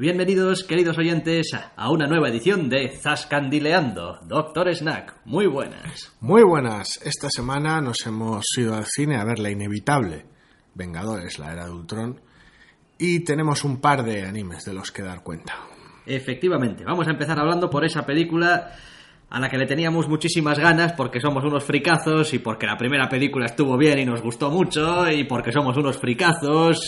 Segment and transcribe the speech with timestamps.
[0.00, 5.22] Bienvenidos, queridos oyentes, a una nueva edición de Zascandileando, Doctor Snack.
[5.24, 6.16] Muy buenas.
[6.20, 7.00] Muy buenas.
[7.04, 10.24] Esta semana nos hemos ido al cine a ver la inevitable
[10.72, 12.20] Vengadores, la era de Ultron,
[12.96, 15.54] y tenemos un par de animes de los que dar cuenta.
[16.06, 18.70] Efectivamente, vamos a empezar hablando por esa película
[19.30, 23.08] a la que le teníamos muchísimas ganas porque somos unos fricazos y porque la primera
[23.08, 26.80] película estuvo bien y nos gustó mucho y porque somos unos fricazos.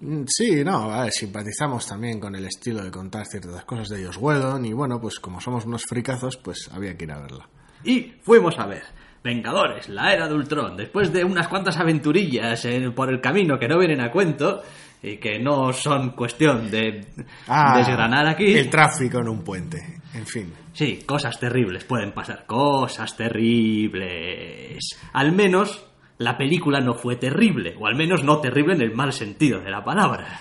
[0.00, 4.04] Mm, Sí, no, a ver, simpatizamos también con el estilo de contar ciertas cosas de
[4.04, 7.48] Joss Whedon y bueno, pues como somos unos fricazos, pues había que ir a verla.
[7.84, 8.82] Y fuimos a ver.
[9.22, 13.78] Vengadores, la era de Ultron, después de unas cuantas aventurillas por el camino que no
[13.78, 14.62] vienen a cuento
[15.02, 17.06] y que no son cuestión de
[17.48, 18.52] Ah, desgranar aquí.
[18.54, 20.52] El tráfico en un puente, en fin.
[20.72, 24.88] Sí, cosas terribles pueden pasar, cosas terribles.
[25.12, 25.84] Al menos
[26.18, 29.70] la película no fue terrible, o al menos no terrible en el mal sentido de
[29.70, 30.40] la palabra.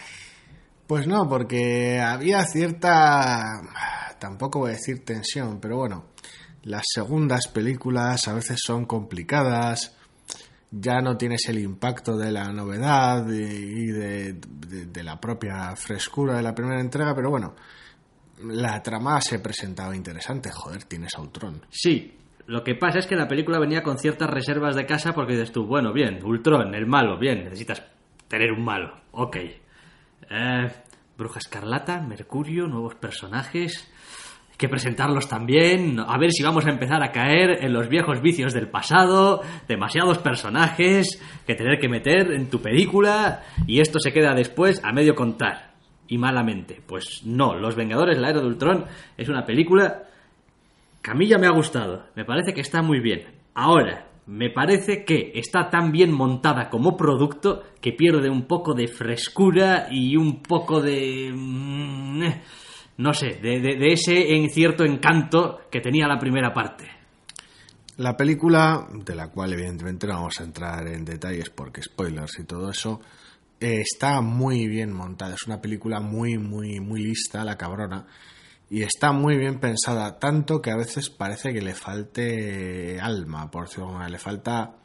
[0.87, 3.41] Pues no, porque había cierta...
[4.19, 6.05] Tampoco voy a decir tensión, pero bueno,
[6.63, 9.97] las segundas películas a veces son complicadas,
[10.71, 16.43] ya no tienes el impacto de la novedad y de- de la propia frescura de
[16.43, 17.55] la primera entrega, pero bueno,
[18.43, 21.65] la trama se presentaba interesante, joder, tienes a Ultron.
[21.69, 25.33] Sí, lo que pasa es que la película venía con ciertas reservas de casa porque
[25.33, 27.83] dices tú, bueno, bien, Ultron, el malo, bien, necesitas
[28.27, 29.37] tener un malo, ok.
[30.29, 30.67] Eh,
[31.17, 33.89] Bruja Escarlata, Mercurio, nuevos personajes.
[34.49, 38.21] Hay que presentarlos también, a ver si vamos a empezar a caer en los viejos
[38.21, 44.11] vicios del pasado, demasiados personajes que tener que meter en tu película y esto se
[44.11, 45.72] queda después a medio contar.
[46.07, 46.81] Y malamente.
[46.85, 48.85] Pues no, Los Vengadores, la Era de Ultron
[49.17, 50.03] es una película
[51.01, 52.05] que a mí ya me ha gustado.
[52.15, 53.25] Me parece que está muy bien.
[53.55, 58.87] Ahora, me parece que está tan bien montada como producto que pierde un poco de
[58.87, 61.31] frescura y un poco de...
[61.33, 62.41] mm, eh,
[62.97, 66.89] No sé, de, ese cierto encanto que tenía la primera parte.
[67.97, 72.45] La película, de la cual evidentemente no vamos a entrar en detalles porque spoilers y
[72.45, 73.01] todo eso,
[73.63, 75.35] eh, está muy bien montada.
[75.35, 78.05] Es una película muy, muy, muy lista, la cabrona.
[78.69, 83.65] Y está muy bien pensada, tanto que a veces parece que le falte alma, por
[83.65, 84.17] decirlo de alguna manera.
[84.17, 84.75] Le falta.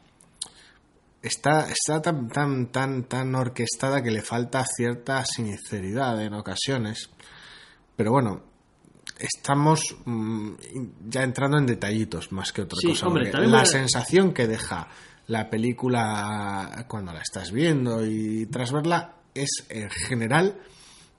[1.21, 7.09] Está, está tan, tan, tan, tan orquestada que le falta cierta sinceridad en ocasiones.
[7.97, 8.43] Pero bueno,
[9.19, 10.51] estamos mm,
[11.09, 13.07] ya entrando en detallitos más que otra Sí, cosa.
[13.07, 14.87] hombre, la sensación que deja
[15.29, 20.59] la película cuando la estás viendo y tras verla es en general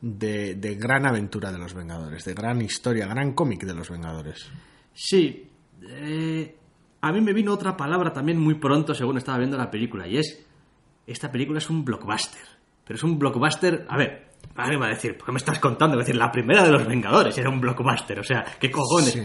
[0.00, 4.50] de, de gran aventura de los Vengadores, de gran historia, gran cómic de los Vengadores.
[4.92, 5.48] Sí,
[5.88, 6.56] eh,
[7.00, 10.18] a mí me vino otra palabra también muy pronto según estaba viendo la película y
[10.18, 10.44] es,
[11.06, 12.42] esta película es un blockbuster,
[12.84, 16.00] pero es un blockbuster, a ver, alguien va a decir, ¿por qué me estás contando?
[16.00, 19.12] Es decir, la primera de los Vengadores era un blockbuster, o sea, ¿qué cojones?
[19.12, 19.22] Sí.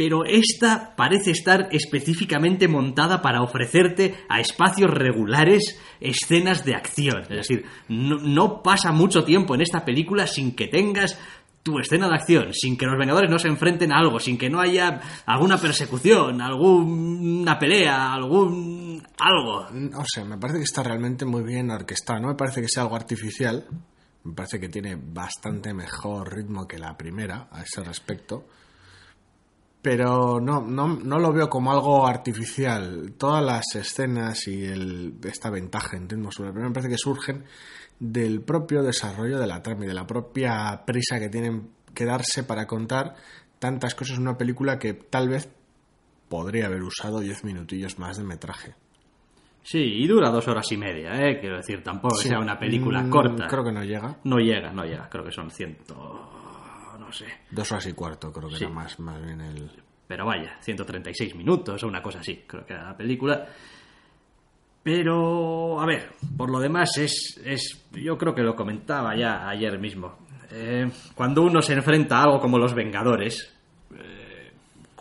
[0.00, 7.20] Pero esta parece estar específicamente montada para ofrecerte a espacios regulares escenas de acción.
[7.24, 11.20] Es decir, no, pasa mucho tiempo en esta película sin que tengas
[11.62, 14.48] tu escena de acción, sin que los Vengadores no se enfrenten a algo, sin que
[14.48, 19.06] no haya alguna persecución, alguna pelea, algún...
[19.18, 19.66] algo.
[19.98, 22.20] O sea, me parece que está realmente muy bien orquestada.
[22.20, 23.66] No me parece que sea algo artificial.
[24.24, 28.46] Me parece que tiene bastante mejor ritmo que la primera a ese respecto.
[29.82, 33.14] Pero no, no, no lo veo como algo artificial.
[33.16, 37.44] Todas las escenas y el, esta ventaja, entiendo, sobre la primera me parece que surgen
[37.98, 42.44] del propio desarrollo de la trama y de la propia prisa que tienen que darse
[42.44, 43.14] para contar
[43.58, 45.48] tantas cosas en una película que tal vez
[46.28, 48.74] podría haber usado 10 minutillos más de metraje.
[49.62, 51.38] Sí, y dura dos horas y media, ¿eh?
[51.40, 52.28] Quiero decir, tampoco que Sí.
[52.30, 53.46] sea una película Mm, corta.
[53.46, 54.16] Creo que no llega.
[54.24, 56.30] No llega, no llega, creo que son ciento...
[57.10, 57.26] no sé.
[57.50, 58.64] Dos horas y cuarto, creo que Sí.
[58.64, 59.70] era más, más bien el.
[60.06, 63.46] Pero vaya, 136 minutos o una cosa así, creo que era la película.
[64.82, 69.78] Pero, a ver, por lo demás es, es yo creo que lo comentaba ya ayer
[69.78, 70.18] mismo.
[70.50, 73.54] Eh, cuando uno se enfrenta a algo como los Vengadores,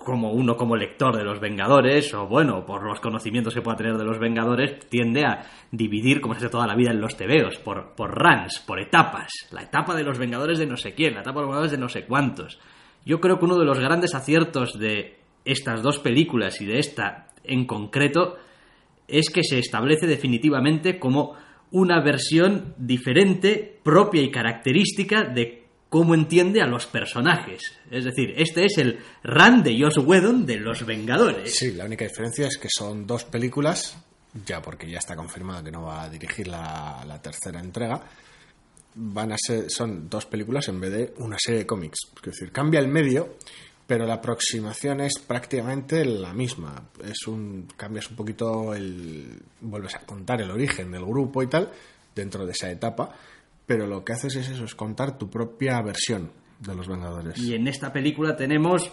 [0.09, 3.97] como uno como lector de los Vengadores, o bueno, por los conocimientos que pueda tener
[3.97, 7.57] de los Vengadores, tiende a dividir, como se hace toda la vida en los tebeos,
[7.57, 9.31] por, por runs, por etapas.
[9.51, 11.77] La etapa de los Vengadores de no sé quién, la etapa de los Vengadores de
[11.77, 12.59] no sé cuántos.
[13.05, 17.27] Yo creo que uno de los grandes aciertos de estas dos películas y de esta
[17.43, 18.37] en concreto
[19.07, 21.35] es que se establece definitivamente como
[21.71, 27.73] una versión diferente, propia y característica de cómo entiende a los personajes.
[27.89, 31.55] Es decir, este es el run de Joss Whedon de Los Vengadores.
[31.55, 33.97] Sí, la única diferencia es que son dos películas,
[34.45, 38.01] ya porque ya está confirmado que no va a dirigir la, la tercera entrega.
[38.95, 41.97] van a ser, son dos películas en vez de una serie de cómics.
[42.17, 43.37] Es decir, cambia el medio,
[43.87, 46.89] pero la aproximación es prácticamente la misma.
[47.03, 51.71] Es un, cambias un poquito el, vuelves a contar el origen del grupo y tal,
[52.13, 53.15] dentro de esa etapa,
[53.69, 57.37] pero lo que haces es eso, es contar tu propia versión de los Vengadores.
[57.37, 58.91] Y en esta película tenemos,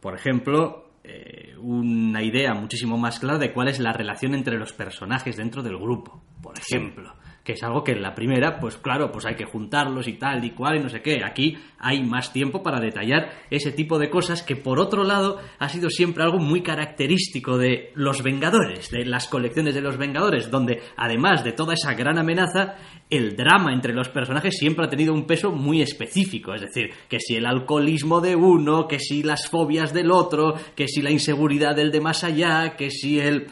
[0.00, 4.72] por ejemplo, eh, una idea muchísimo más clara de cuál es la relación entre los
[4.72, 7.12] personajes dentro del grupo, por ejemplo.
[7.44, 10.44] Que es algo que en la primera, pues claro, pues hay que juntarlos y tal
[10.44, 11.24] y cual y no sé qué.
[11.24, 15.68] Aquí hay más tiempo para detallar ese tipo de cosas que por otro lado ha
[15.68, 20.82] sido siempre algo muy característico de los Vengadores, de las colecciones de los Vengadores, donde
[20.96, 22.76] además de toda esa gran amenaza,
[23.10, 26.54] el drama entre los personajes siempre ha tenido un peso muy específico.
[26.54, 30.86] Es decir, que si el alcoholismo de uno, que si las fobias del otro, que
[30.86, 33.48] si la inseguridad del de más allá, que si el...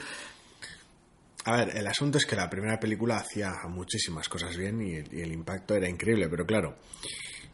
[1.44, 5.32] A ver, el asunto es que la primera película hacía muchísimas cosas bien y, el
[5.32, 6.76] impacto era increíble, pero claro,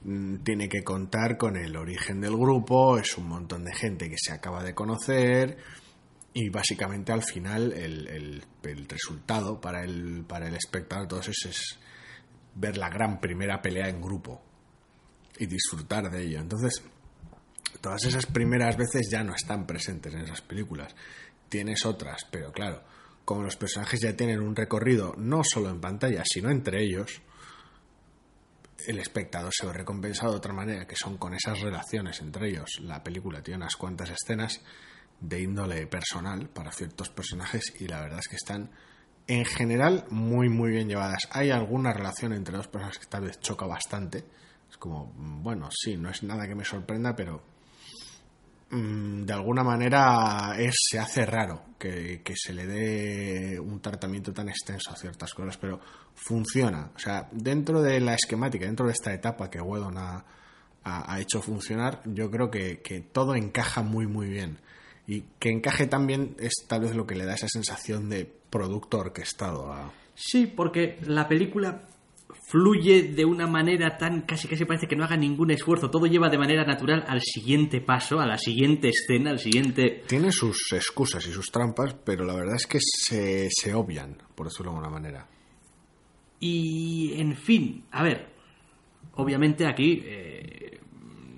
[0.02, 4.16] mm, tiene que contar con el origen del grupo, es un montón de gente que
[4.18, 5.56] se acaba de conocer
[6.32, 8.44] y básicamente al final el, el-
[8.88, 11.78] resultado para el, para el espectador es
[12.56, 14.42] ver la gran primera pelea en grupo
[15.38, 16.40] y disfrutar de ello.
[16.40, 16.82] Entonces,
[17.80, 20.94] todas esas primeras veces ya no están presentes en esas películas.
[21.48, 22.82] Tienes otras, pero claro,
[23.26, 27.20] como los personajes ya tienen un recorrido no solo en pantalla, sino entre ellos,
[28.86, 32.78] el espectador se ve recompensado de otra manera, que son con esas relaciones entre ellos.
[32.82, 34.62] La película tiene unas cuantas escenas
[35.20, 38.70] de índole personal para ciertos personajes y la verdad es que están
[39.26, 41.26] en general muy muy bien llevadas.
[41.32, 44.24] Hay alguna relación entre dos personas que tal vez choca bastante.
[44.70, 47.42] Es como, mm, bueno, sí, no es nada que me sorprenda, pero
[48.70, 54.90] de alguna manera es, se hace raro que, se le dé un tratamiento tan extenso
[54.90, 55.80] a ciertas cosas, pero
[56.14, 56.90] funciona.
[56.94, 60.24] O sea, dentro de la esquemática, dentro de esta etapa que Wedon ha,
[60.82, 64.58] ha- hecho funcionar, yo creo que, todo encaja muy, muy bien.
[65.06, 68.98] Y que encaje también es tal vez lo que le da esa sensación de producto
[68.98, 69.92] orquestado.
[70.16, 71.82] Sí, porque la película
[72.48, 76.28] fluye de una manera tan casi casi parece que no haga ningún esfuerzo, todo lleva
[76.28, 80.04] de manera natural al siguiente paso, a la siguiente escena, al siguiente...
[80.06, 84.46] Tiene sus excusas y sus trampas, pero la verdad es que se, se obvian, por
[84.46, 85.26] decirlo de alguna manera.
[86.38, 88.28] Y, en fin, a ver,
[89.14, 90.78] obviamente aquí eh,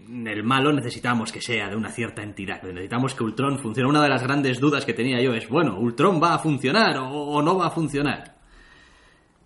[0.08, 3.88] el malo necesitamos que sea de una cierta entidad, necesitamos que Ultron funcione.
[3.88, 7.08] Una de las grandes dudas que tenía yo es, bueno, ¿Ultron va a funcionar o,
[7.08, 8.37] o no va a funcionar?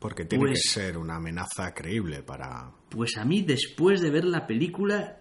[0.03, 2.73] Porque tiene Pues- que ser una amenaza creíble para...
[2.91, 5.21] Pues a mí, después de ver la película,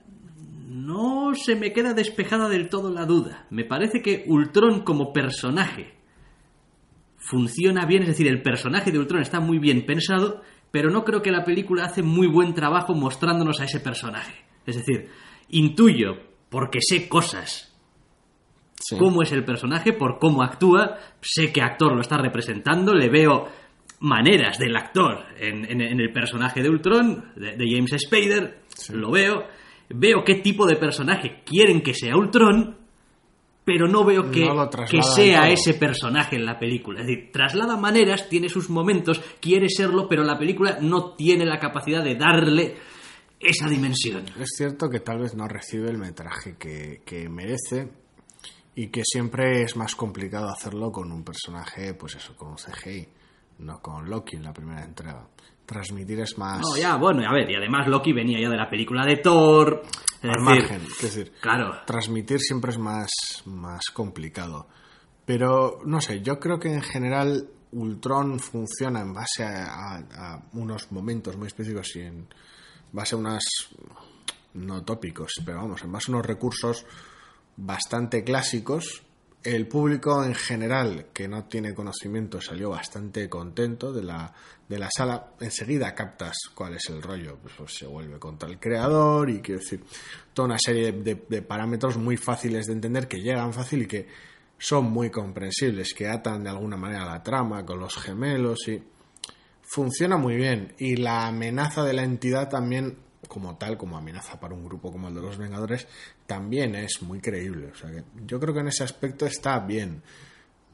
[0.67, 3.45] no se me queda despejada del todo la duda.
[3.51, 5.93] Me parece que Ultron como personaje
[7.17, 10.41] funciona bien, es decir, el personaje de Ultron está muy bien pensado,
[10.71, 14.33] pero no creo que la película hace muy buen trabajo mostrándonos a ese personaje.
[14.65, 15.09] Es decir,
[15.49, 16.13] intuyo,
[16.49, 17.67] porque sé cosas,
[18.83, 18.97] Sí.
[18.97, 23.47] cómo es el personaje, por cómo actúa, sé qué actor lo está representando, le veo
[24.01, 28.61] maneras del actor en, en- en el personaje de Ultron, de, de James Spader,
[28.93, 29.45] lo veo,
[29.89, 32.77] veo qué tipo de personaje quieren que sea Ultron,
[33.63, 35.51] pero no veo que, No que sea todo.
[35.53, 37.01] ese personaje en la película.
[37.01, 41.59] Es decir, traslada maneras, tiene sus momentos, quiere serlo, pero la película no tiene la
[41.59, 42.75] capacidad de darle
[43.39, 44.25] esa dimensión.
[44.39, 47.89] Es cierto que tal vez no recibe el metraje que, que merece
[48.75, 53.07] y que siempre es más complicado hacerlo con un personaje, pues eso, con un CGI,
[53.61, 55.25] no con Loki en la primera entrega.
[55.65, 58.69] Transmitir es más No, ya, bueno, a ver, y además Loki venía ya de la
[58.69, 59.81] película de Thor.
[60.21, 60.81] Es al decir, margen.
[60.81, 61.71] Es decir, Claro.
[61.85, 63.09] transmitir siempre es más,
[63.45, 64.67] más complicado.
[65.25, 70.43] Pero, no sé, yo creo que en general Ultron funciona en base a, a- a
[70.53, 72.27] unos momentos muy específicos y en
[72.91, 73.43] base a unas,
[74.55, 76.85] no tópicos, pero vamos, en base a unos recursos
[77.55, 79.03] bastante clásicos.
[79.43, 84.31] El público en general que no tiene conocimiento salió bastante contento de la,
[84.69, 85.31] de la sala.
[85.39, 87.37] Enseguida captas cuál es el rollo.
[87.41, 89.83] Pues, pues se vuelve contra el creador y quiero decir,
[90.33, 94.07] toda una serie de, de- parámetros muy fáciles de entender que llegan fácil y que
[94.59, 98.83] son muy comprensibles, que atan de alguna manera la trama con los gemelos y
[99.63, 100.75] funciona muy bien.
[100.77, 102.95] Y la amenaza de la entidad también,
[103.31, 105.87] como tal, como amenaza para un grupo como el de los Vengadores,
[106.27, 107.67] también es muy creíble.
[107.67, 110.03] O sea que yo creo que en ese aspecto está bien.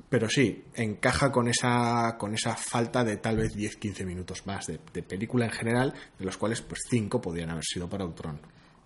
[0.10, 4.80] Pero sí, encaja con esa, con esa falta de tal vez 10-15 minutos más de,
[4.92, 8.40] de película en general, de los cuales pues 5 podrían haber sido para Ultron.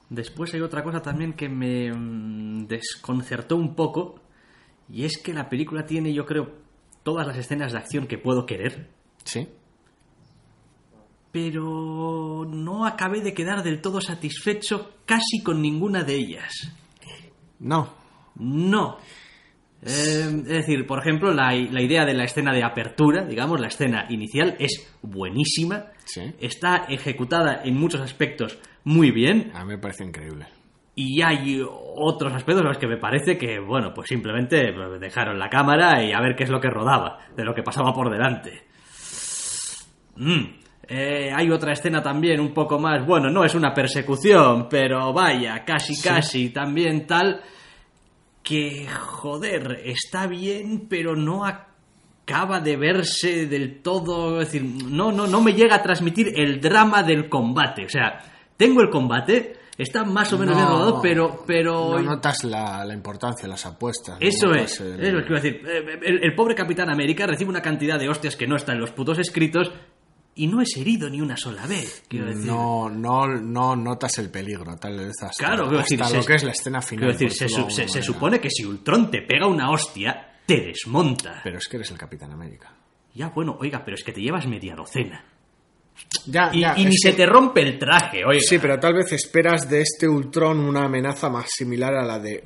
[0.10, 4.20] Después hay otra cosa también que me mm, desconcertó un poco,
[4.90, 6.51] y es que la película tiene, yo creo,
[7.04, 8.90] todas las escenas de acción que puedo querer,
[9.24, 9.48] ¿Sí?
[11.31, 16.73] Pero no acabé de quedar del todo satisfecho casi con ninguna de ellas.
[17.59, 17.93] No.
[18.35, 18.97] No.
[19.83, 23.67] Eh, es decir, por ejemplo, la, la idea de la escena de apertura, digamos, la
[23.67, 25.85] escena inicial, es buenísima.
[26.05, 26.33] Sí.
[26.39, 29.51] Está ejecutada en muchos aspectos muy bien.
[29.53, 30.47] A mí me parece increíble.
[30.93, 35.50] Y hay otros aspectos en los que me parece que, bueno, pues simplemente dejaron la
[35.50, 38.63] cámara y a ver qué es lo que rodaba, de lo que pasaba por delante.
[40.17, 40.61] Mm.
[40.88, 45.63] Eh, hay otra escena también un poco más, bueno, no es una persecución, pero vaya,
[45.65, 47.39] casi, casi, también tal,
[48.43, 55.27] que, joder, está bien, pero no acaba de verse del todo, es decir, no, no,
[55.27, 58.19] no me llega a transmitir el drama del combate, o sea,
[58.57, 60.73] tengo el combate, está más o menos bien No.
[60.77, 64.17] rodado, pero, pero No notas la, la importancia, las apuestas.
[64.19, 65.61] eso es, el- es lo que iba a decir.
[65.65, 68.79] Eh, El, el pobre Capitán América recibe una cantidad de hostias que no está en
[68.79, 69.71] los putos escritos
[70.35, 72.03] y no es herido ni una sola vez.
[72.07, 72.45] Quiero decir.
[72.45, 76.33] No, no, no notas el peligro, tal vez hasta, Claro, hasta decir, lo se- que
[76.35, 77.15] es la escena final.
[77.15, 81.41] Quiero decir, se, su- supone que si Ultron te pega una hostia, te desmonta.
[81.43, 82.73] Pero es que eres el Capitán América.
[83.13, 85.25] Ya, bueno, oiga, pero es que te llevas media docena.
[86.25, 88.41] Ya, Y, ya, y ni se que- te rompe el traje, oiga.
[88.41, 92.43] Sí, pero tal vez esperas de este Ultron una amenaza más similar a la de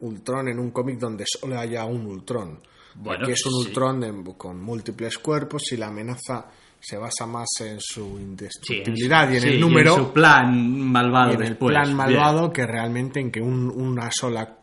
[0.00, 2.58] Ultron en un cómic donde solo haya un Ultron.
[2.94, 3.68] Bueno, Aquí es un sí.
[3.68, 6.46] Ultron de- con múltiples cuerpos y la amenaza
[6.84, 9.94] se basa más en su Sí, en- indestructibilidad y en sí, el número.
[9.96, 11.70] su plan malvado y en el después.
[11.72, 14.58] plan malvado que realmente en que un, una sola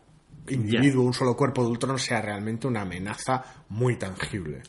[0.48, 4.62] individuo, un solo cuerpo de Ultron sea realmente una amenaza muy tangible.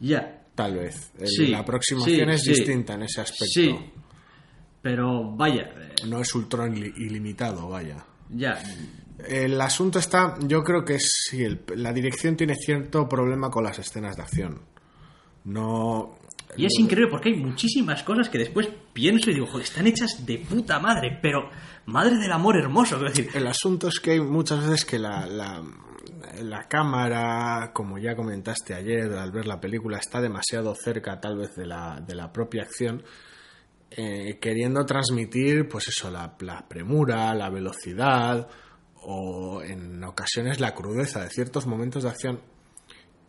[0.00, 0.42] Ya.
[0.54, 1.12] Tal vez.
[1.24, 3.44] Sí, la aproximación es distinta en ese aspecto.
[3.46, 3.76] Sí.
[4.82, 8.04] Pero vaya, eh, No es Ultron ili- ilimitado, vaya.
[8.30, 8.58] ya.
[9.28, 13.78] El asunto está, yo creo que sí, el- la dirección tiene cierto problema con las
[13.78, 14.60] escenas de acción.
[15.44, 16.16] No.
[16.56, 20.24] Y es increíble porque hay muchísimas cosas que después pienso y digo, joder, están hechas
[20.24, 21.50] de puta madre, pero
[21.86, 22.98] madre del amor hermoso.
[23.34, 25.62] El asunto es que hay muchas veces que la, la,
[26.42, 31.54] la cámara, como ya comentaste ayer al ver la película, está demasiado cerca tal vez
[31.56, 33.02] de la, de la propia acción,
[33.90, 38.48] eh, queriendo transmitir, pues eso, la, la premura, la velocidad
[39.02, 42.40] o en ocasiones la crudeza de ciertos momentos de acción.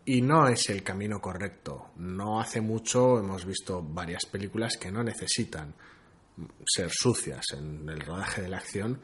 [0.09, 1.91] Y no es el camino correcto.
[1.97, 5.73] No hace mucho hemos visto varias películas que no necesitan
[6.65, 9.01] ser sucias en el rodaje de la acción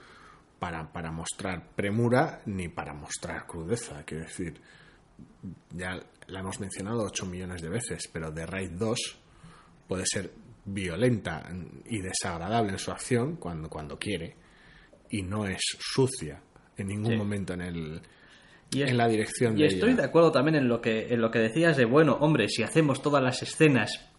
[0.60, 4.04] para, para mostrar premura ni para mostrar crudeza.
[4.06, 4.62] Quiero decir,
[5.72, 9.20] ya la hemos mencionado 8 millones de veces, pero The Raid 2
[9.90, 10.32] puede ser
[10.64, 11.44] violenta
[11.86, 14.38] y desagradable en su acción cuando, cuando quiere
[15.10, 16.42] y no es sucia
[16.78, 17.18] en ningún Sí.
[17.18, 18.02] momento en, el,
[18.76, 20.02] Y es- en la dirección Y de estoy ella.
[20.02, 23.02] de acuerdo también en lo que en lo que decías de bueno, hombre, si hacemos
[23.02, 24.10] todas las escenas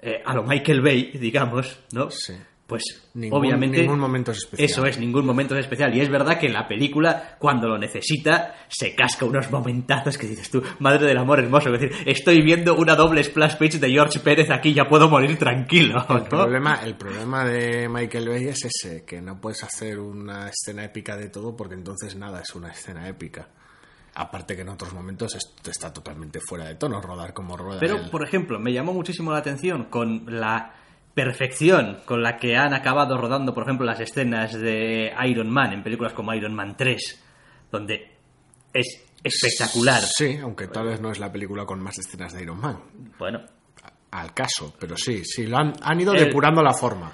[0.00, 2.10] eh, a lo Michael Bay, digamos, ¿no?
[2.10, 2.34] Sí.
[2.68, 4.68] Pues Ningún- obviamente ningún momento es especial.
[4.70, 5.96] Eso es, ningún momento es especial.
[5.96, 10.50] Y es verdad que la película, cuando lo necesita, se casca unos momentazos que dices
[10.50, 11.72] tú, madre del amor hermoso.
[11.74, 15.38] Es decir, estoy viendo una doble splash page de George Pérez aquí, ya puedo morir
[15.38, 16.04] tranquilo.
[16.28, 21.16] Problema, el problema de Michael Bay es ese, que no puedes hacer una escena épica
[21.16, 23.48] de todo porque entonces nada es una escena épica.
[24.20, 27.78] Aparte que en otros momentos est- está totalmente fuera de tono rodar como rueda.
[27.78, 30.74] Pero, por ejemplo, me llamó muchísimo la atención con la
[31.14, 35.82] perfección con la que han acabado rodando, por ejemplo, las escenas de Iron Man en
[35.82, 37.24] películas como Iron Man 3,
[37.70, 38.16] donde
[38.72, 40.02] es espectacular.
[40.02, 42.78] Sí, aunque tal vez no es la película con más escenas de Iron Man.
[43.18, 43.40] Bueno,
[44.10, 47.12] Al caso, pero sí, sí, lo han, han ido El- depurando la forma.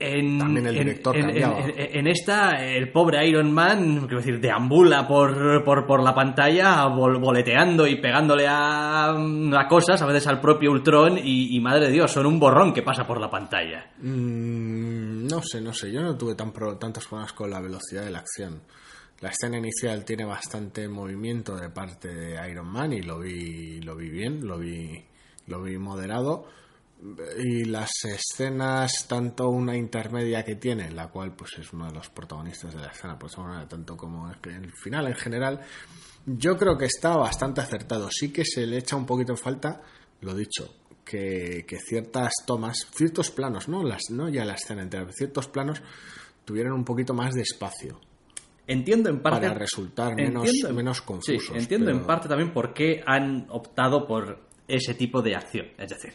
[0.00, 1.60] En, También el director en, cambiaba.
[1.60, 6.14] en- en- en esta, el pobre Iron Man, quiero decir, deambula por, por, por la
[6.14, 11.60] pantalla vol- boleteando y pegándole a, a cosas, a veces al propio Ultron, y, y
[11.60, 13.90] madre de Dios, son un borrón que pasa por la pantalla.
[14.00, 15.90] Mm, no sé, no sé.
[15.92, 18.60] Yo no tuve tan pro- tantos problemas con la velocidad de la acción.
[19.20, 23.96] La escena inicial tiene bastante movimiento de parte de Iron Man y lo vi, lo
[23.96, 25.04] vi bien, lo vi,
[25.48, 26.46] lo vi moderado.
[27.38, 32.08] Y las escenas, tanto una intermedia que tiene, la cual pues es uno de los
[32.10, 35.60] protagonistas de la escena, pues bueno, tanto como el final en general,
[36.26, 38.08] yo creo que está bastante acertado.
[38.10, 39.80] Sí que se le echa un poquito en falta,
[40.22, 40.74] lo dicho,
[41.04, 45.80] que, que ciertas tomas, ciertos planos, no, las, no ya la escena entera, ciertos planos
[46.44, 48.00] tuvieran un poquito más de espacio
[48.66, 49.40] Entiendo en parte...
[49.46, 51.56] para resultar menos, Entiendo- menos Sí, confusos.
[51.56, 55.68] entiendo pero- en parte también por qué han optado por ese tipo de acción.
[55.78, 56.12] Es decir,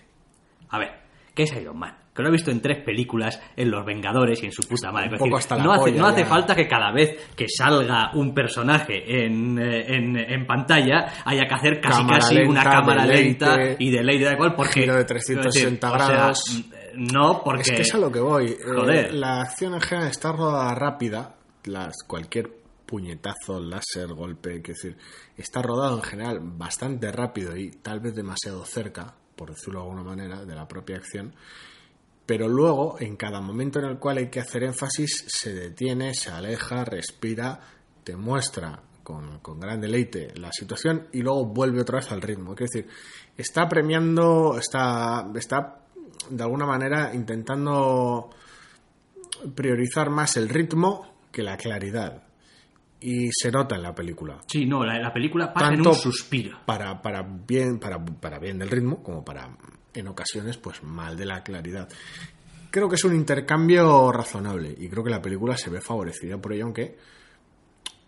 [0.73, 0.89] a ver,
[1.35, 1.95] ¿qué es Iron Man?
[2.15, 5.07] Que lo he visto en tres películas, en Los Vengadores y en su puta madre.
[5.09, 7.47] Un Es poco decir, hasta la no, hace, no hace falta que cada vez que
[7.47, 12.43] salga un personaje en, eh, en, en pantalla haya que hacer casi Cámara casi una
[12.43, 15.79] lenta, cámara deleite, lenta y de ley de cual porque giro de 360 quiero decir,
[15.79, 16.43] o sea, grados.
[16.97, 17.61] mm, no, porque...
[17.61, 18.45] Es que es a lo que voy.
[18.51, 19.13] Eh, Joder.
[19.15, 21.35] la acción en general está rodada rápida.
[21.65, 22.51] Las, cualquier
[22.85, 24.97] puñetazo, láser, golpe, quiero decir,
[25.35, 30.03] está rodado en general bastante rápido y tal vez demasiado cerca, por decirlo de alguna
[30.03, 31.33] manera, de la propia acción.
[32.25, 36.31] Pero luego, en cada momento en el cual hay que hacer énfasis, se detiene, se
[36.31, 37.59] aleja, respira,
[38.03, 42.53] te muestra con, con gran deleite la situación y luego vuelve otra vez al ritmo.
[42.53, 42.87] Es decir,
[43.37, 45.81] está premiando, está, está
[46.29, 48.29] de alguna manera intentando
[49.55, 52.23] priorizar más el ritmo que la claridad.
[53.05, 54.39] Y se nota en la película.
[54.47, 56.59] Sí, no, la, la película pasa Tanto en un suspiro.
[56.65, 59.57] Para, para, bien, para, para bien del ritmo, como para,
[59.93, 61.89] en ocasiones, pues mal de la claridad.
[62.71, 66.53] Creo que es un intercambio razonable y creo que la película se ve favorecida por
[66.53, 66.97] ello, aunque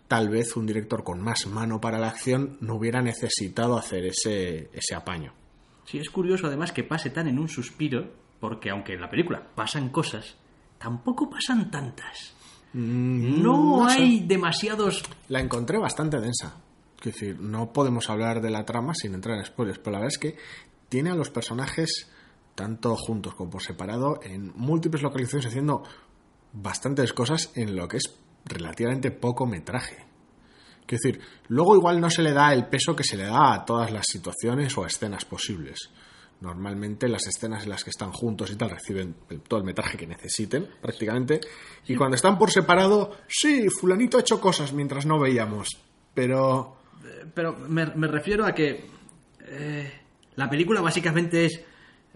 [0.08, 4.70] tal vez un director con más mano para la acción no hubiera necesitado hacer ese,
[4.72, 5.34] ese apaño.
[5.84, 9.46] Sí, es curioso además que pase tan en un suspiro, porque aunque en la película
[9.54, 10.36] pasan cosas,
[10.78, 12.34] tampoco pasan tantas.
[12.72, 13.98] Mm, No, no sé.
[14.02, 15.02] hay demasiados...
[15.28, 16.56] La encontré bastante densa.
[16.98, 20.12] Es decir, no podemos hablar de la trama sin entrar en spoilers, pero la verdad
[20.14, 20.36] es que
[20.88, 22.08] tiene a los personajes,
[22.54, 25.82] tanto juntos como por separado, en múltiples localizaciones haciendo
[26.52, 29.96] bastantes cosas en lo que es relativamente poco metraje.
[30.86, 33.64] Quiero decir, luego igual no se le da el peso que se le da a
[33.64, 35.90] todas las situaciones o escenas posibles.
[36.40, 39.14] Normalmente las escenas en las que están juntos y tal reciben
[39.48, 41.40] todo el metraje que necesiten, prácticamente.
[41.86, 45.78] Y cuando están por separado, sí, fulanito ha hecho cosas mientras no veíamos.
[46.14, 46.76] Pero
[47.34, 48.84] Pero me, me refiero a que
[49.48, 49.92] eh,
[50.34, 51.60] la película básicamente es...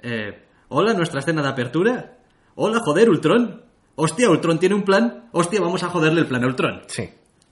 [0.02, 2.18] eh, Hola, nuestra escena de apertura.
[2.56, 3.62] Hola, joder, Ultron.
[3.96, 5.28] Hostia, Ultron tiene un plan.
[5.32, 6.82] Hostia, vamos a joderle el plan a Ultron.
[6.88, 7.08] sí,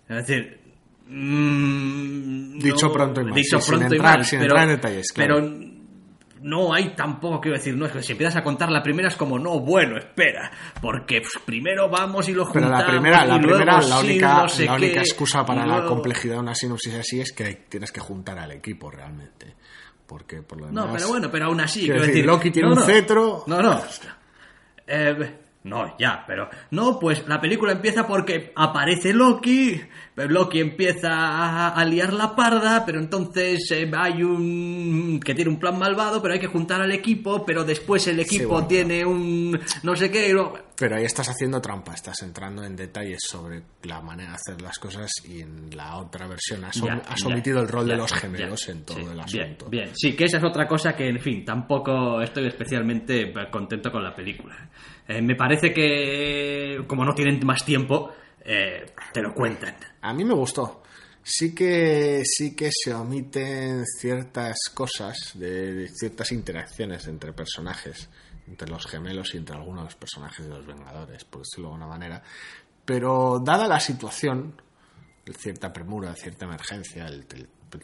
[0.08, 0.60] Es decir...
[1.06, 4.68] mm, Dicho no- pronto y Dicho sí, sin pronto y entrar- mal, sin pero, entrar
[4.68, 5.34] en detalles, claro.
[5.36, 5.48] Pero
[6.42, 9.16] no hay tampoco, quiero decir, no es que si empiezas a contar la primera es
[9.16, 13.38] como, no, bueno, espera, porque pues, primero vamos y lo pero juntamos la primera, la
[13.38, 16.40] luego primera, la sí, única, no sé la única qué, excusa para la complejidad de
[16.40, 19.54] una sinopsis así es que tienes que juntar al equipo realmente.
[20.06, 20.86] Porque por lo demás.
[20.86, 22.86] No, pero bueno, pero aún así, Quiero quiero decir, decir, Loki tiene no, un no.
[22.86, 23.44] cetro.
[23.46, 23.82] No, no.
[24.86, 26.48] Eh, no, ya, pero.
[26.70, 29.78] No, pues la película empieza porque aparece Loki,
[30.14, 35.20] pero Loki empieza a, a liar la parda, pero entonces eh, hay un.
[35.22, 38.48] que tiene un plan malvado, pero hay que juntar al equipo, pero después el equipo
[38.48, 39.60] bueno, tiene un.
[39.82, 40.28] no sé qué.
[40.28, 44.36] y luego- Pero ahí estás haciendo trampa, estás entrando en detalles sobre la manera de
[44.36, 47.86] hacer las cosas y en la otra versión has, Ya, has ya, omitido el rol
[47.86, 49.68] ya, de los gemelos en todo sí, el bien, asunto.
[49.68, 53.90] Bien, sí, que esa es otra cosa que, en fin, tampoco estoy especialmente eh, contento
[53.90, 54.70] con la película.
[55.08, 58.12] Eh, me parece que, como no tienen más tiempo,
[58.44, 59.74] eh, te lo cuentan.
[60.02, 60.84] A mí me gustó.
[61.24, 68.08] Sí que, sí que se omiten ciertas cosas, de, de ciertas interacciones entre personajes,
[68.48, 71.74] entre los gemelos y entre algunos de los personajes de los Vengadores, por decirlo de
[71.74, 72.22] alguna manera.
[72.84, 74.60] Pero dada la situación,
[75.36, 77.26] cierta premura, cierta emergencia, el,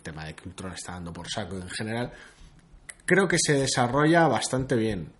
[0.03, 2.13] tema de que Ultron está dando por saco en general,
[3.05, 5.13] creo que se desarrolla bastante bien.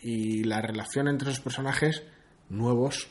[0.00, 2.02] Y la relación entre los personajes
[2.48, 3.08] nuevos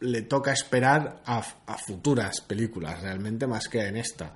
[0.00, 1.42] le toca esperar a
[1.76, 4.34] futuras películas, realmente más que en esta.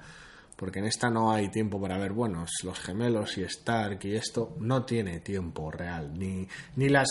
[0.60, 4.58] Porque en esta no hay tiempo para ver, bueno, los gemelos y Stark y esto
[4.60, 6.46] no tiene tiempo real, ni,
[6.76, 7.08] ni las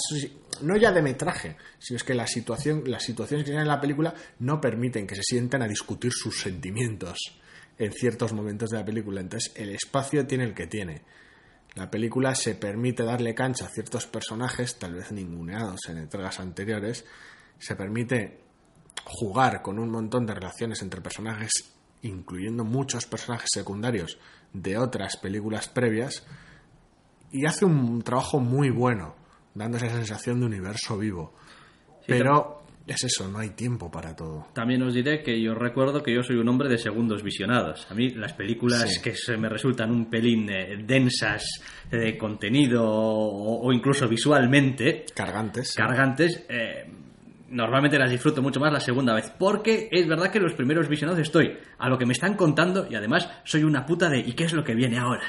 [0.62, 3.82] no ya de metraje, sino es que la situación, las situaciones que tienen en la
[3.82, 7.18] película no permiten que se sientan a discutir sus sentimientos
[7.80, 9.20] en ciertos momentos de la película.
[9.20, 11.02] Entonces el espacio tiene el que tiene.
[11.74, 17.04] La película se permite darle cancha a ciertos personajes, tal vez ninguneados en entregas anteriores,
[17.58, 18.42] se permite
[19.06, 24.18] jugar con un montón de relaciones entre personajes, incluyendo muchos personajes secundarios
[24.54, 26.26] de otras películas previas,
[27.32, 29.16] y hace un trabajo muy bueno,
[29.54, 31.34] dando esa sensación de universo vivo.
[32.08, 34.48] Pero es eso, no hay tiempo para todo.
[34.54, 37.86] También os diré que yo recuerdo que yo soy un hombre de segundos visionados.
[37.92, 39.02] A mí las películas Sí.
[39.04, 41.44] que se me resultan un pelín eh, densas
[41.92, 45.76] de contenido o, o incluso visualmente, Cargantes.
[45.76, 46.92] cargantes, eh,
[47.52, 49.32] normalmente las disfruto mucho más la segunda vez.
[49.38, 52.96] Porque es verdad que los primeros visionados estoy a lo que me están contando y
[52.96, 55.24] además soy una puta de ¿y qué es lo que viene ahora?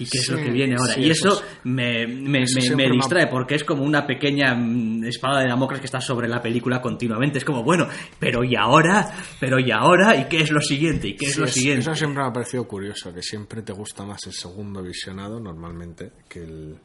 [0.00, 0.92] ¿Y qué es Sí, lo que viene ahora?
[0.94, 5.02] sí, y eso eso, es- me, me, eso distrae porque es como una pequeña mm,
[5.06, 7.38] espada de Damocles que está sobre la película continuamente.
[7.38, 7.88] Es como, bueno,
[8.20, 9.10] pero ¿y ahora?
[9.40, 10.14] ¿Pero y ahora?
[10.14, 11.08] ¿Y qué es lo siguiente?
[11.08, 11.80] ¿Y qué es Sí, lo siguiente?
[11.80, 16.12] Eso siempre me ha parecido curioso, que siempre te gusta más el segundo visionado normalmente
[16.28, 16.76] que el,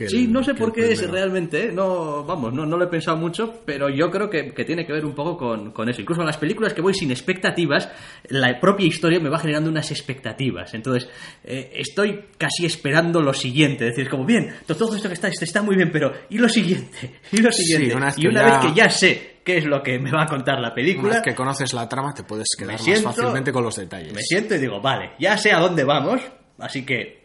[0.00, 1.72] que el- Sí, no sé por qué es realmente, ¿eh?
[1.72, 4.94] no, vamos, no, no lo he pensado mucho, pero yo creo que, que tiene que
[4.94, 6.00] ver un poco con, con eso.
[6.00, 7.90] Incluso en las películas que voy sin expectativas,
[8.28, 10.72] la propia historia me va generando unas expectativas.
[10.72, 11.08] Entonces,
[11.44, 13.88] eh, estoy casi esperando lo siguiente.
[13.88, 16.48] Es decir, como, bien, to- todo esto que está, está muy bien, pero ¿y lo
[16.48, 17.20] siguiente?
[17.32, 17.94] ¿Y lo Sí, siguiente?
[17.94, 20.26] una y una ya- vez que ya sé qué es lo que me va a
[20.26, 23.52] contar la Una película, vez que conoces la trama te puedes quedar siento- más fácilmente
[23.52, 24.12] con los detalles.
[24.14, 26.20] me siento y digo, vale, ya sé a dónde vamos,
[26.58, 27.20] así que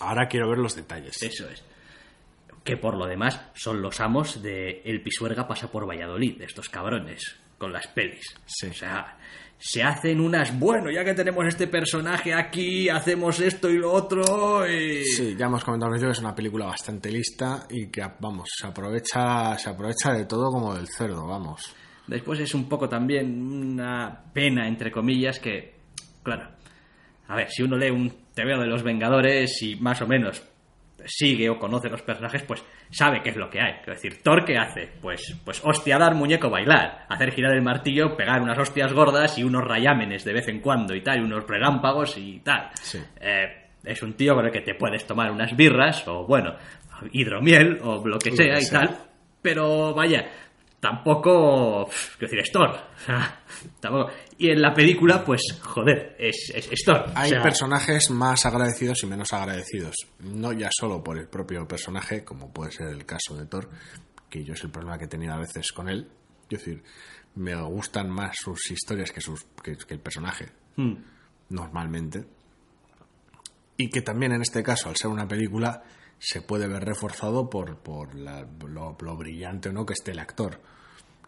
[0.00, 1.22] Ahora quiero ver los detalles.
[1.22, 1.62] Eso es.
[2.66, 6.68] Que por lo demás son los amos de El Pisuerga pasa por Valladolid, de estos
[6.68, 8.34] cabrones, con las pelis.
[8.44, 8.66] Sí.
[8.66, 9.16] O sea,
[9.56, 14.68] se hacen unas, bueno, ya que tenemos este personaje aquí, hacemos esto y lo otro.
[14.68, 15.04] Y...
[15.04, 19.56] Sí, ya hemos comentado que es una película bastante lista y que, vamos, se aprovecha,
[19.56, 21.72] se aprovecha de todo como del cerdo, vamos.
[22.08, 25.76] Después es un poco también una pena, entre comillas, que,
[26.24, 26.50] claro,
[27.28, 30.42] a ver, si uno lee un TVO de los Vengadores y más o menos
[31.06, 33.80] sigue o conoce los personajes, pues sabe qué es lo que hay.
[33.80, 34.90] Es decir, Thor, ¿qué hace?
[35.00, 39.44] Pues, pues hostia, dar muñeco bailar, hacer girar el martillo, pegar unas hostias gordas y
[39.44, 42.70] unos rayámenes de vez en cuando y tal, y unos relámpagos y tal.
[42.74, 42.98] Sí.
[43.20, 46.54] Eh, es un tío con el que te puedes tomar unas birras, o bueno,
[47.12, 48.98] hidromiel, o lo que Lo sea y tal,
[49.40, 50.26] pero vaya,
[50.80, 51.86] tampoco.
[52.18, 52.70] Quiero decir, es Thor.
[52.96, 53.40] O sea,
[53.80, 57.04] tampoco- Y en la película, pues, joder, es, es, es Thor.
[57.14, 59.94] Hay O sea, personajes más agradecidos y menos agradecidos.
[60.20, 63.68] No ya solo por el propio personaje, como puede ser el caso de Thor,
[64.28, 66.08] que yo es el problema que he tenido a veces con él.
[66.50, 66.82] Es decir,
[67.36, 70.94] me gustan más sus historias que, sus, que, que el personaje, hmm,
[71.50, 72.24] normalmente.
[73.76, 75.82] Y que también en este caso, al ser una película,
[76.18, 80.18] se puede ver reforzado por, por la- lo, lo brillante o no que esté el
[80.18, 80.60] actor.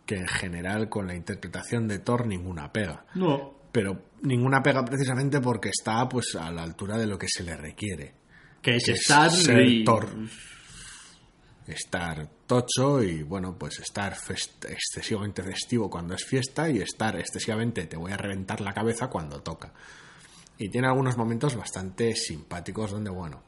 [0.07, 3.55] Que en general con la interpretación de Thor ninguna pega No.
[3.71, 7.55] pero ninguna pega precisamente porque está pues a la altura de lo que se le
[7.57, 8.15] requiere.
[8.63, 10.09] Que es que es estar ser y- Thor.
[11.67, 14.17] Estar tocho y bueno, pues estar
[14.71, 19.43] excesivamente festivo cuando es fiesta y estar excesivamente te voy a reventar la cabeza cuando
[19.43, 19.75] toca.
[20.57, 23.43] Y tiene algunos momentos bastante simpáticos donde, bueno,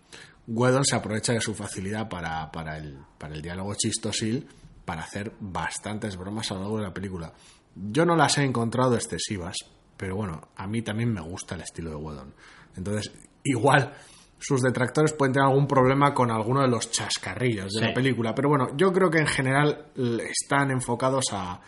[0.46, 4.46] Whedon se aprovecha de su facilidad para, para, el, para el diálogo chistosil
[4.85, 7.33] para hacer bastantes bromas a lo largo de la película.
[7.76, 9.57] Yo no las he encontrado excesivas,
[9.96, 12.35] pero bueno, a mí también me gusta el estilo de Whedon.
[12.76, 13.12] Entonces,
[13.44, 13.94] igual
[14.38, 17.87] sus detractores pueden tener algún problema con alguno de los chascarrillos de Sí.
[17.87, 19.87] la película, pero bueno, yo creo que en general
[20.29, 21.61] están enfocados a,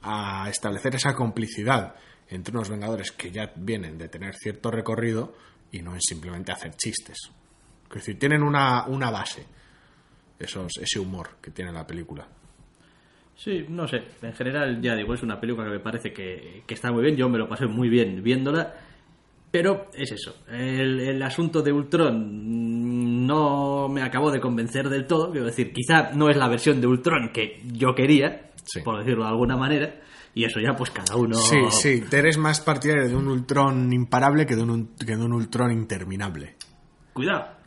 [0.00, 1.94] a establecer esa complicidad
[2.28, 5.34] entre unos Vengadores que ya vienen de tener cierto recorrido
[5.72, 7.18] y no en simplemente hacer chistes.
[7.90, 9.44] Es decir, tienen una, una base,
[10.38, 12.26] esos, ese humor que tiene la película.
[13.36, 14.02] Sí, no sé.
[14.22, 17.16] En general, ya digo, es una película que me parece que, que está muy bien.
[17.16, 18.74] Yo me lo pasé muy bien viéndola.
[19.50, 20.44] Pero es eso.
[20.48, 25.30] El, el asunto de Ultron no me acabó de convencer del todo.
[25.32, 28.80] Quiero decir, quizá no es la versión de Ultron que yo quería, Sí.
[28.84, 30.00] por decirlo de alguna manera.
[30.34, 31.34] Y eso ya, pues cada uno.
[31.34, 35.24] Sí, sí, te eres más partidario de un Ultron imparable que de un, que de
[35.24, 36.54] un Ultron interminable.
[37.12, 37.58] Cuidado.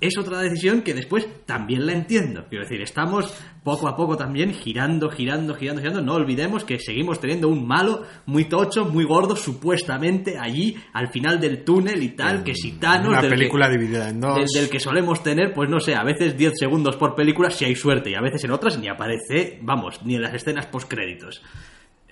[0.00, 2.44] Es otra decisión que después también la entiendo.
[2.50, 6.02] Quiero decir, estamos poco a poco también girando, girando, girando, girando.
[6.02, 11.40] No olvidemos que seguimos teniendo un malo muy tocho, muy gordo, supuestamente allí al final
[11.40, 13.08] del túnel y tal, que si Thanos...
[13.08, 14.36] Una del que- película dividida en dos.
[14.36, 17.64] del, del que solemos tener, pues no sé, a veces 10 segundos por película si
[17.64, 21.40] hay suerte y a veces en otras ni aparece, vamos, ni en las escenas postcréditos.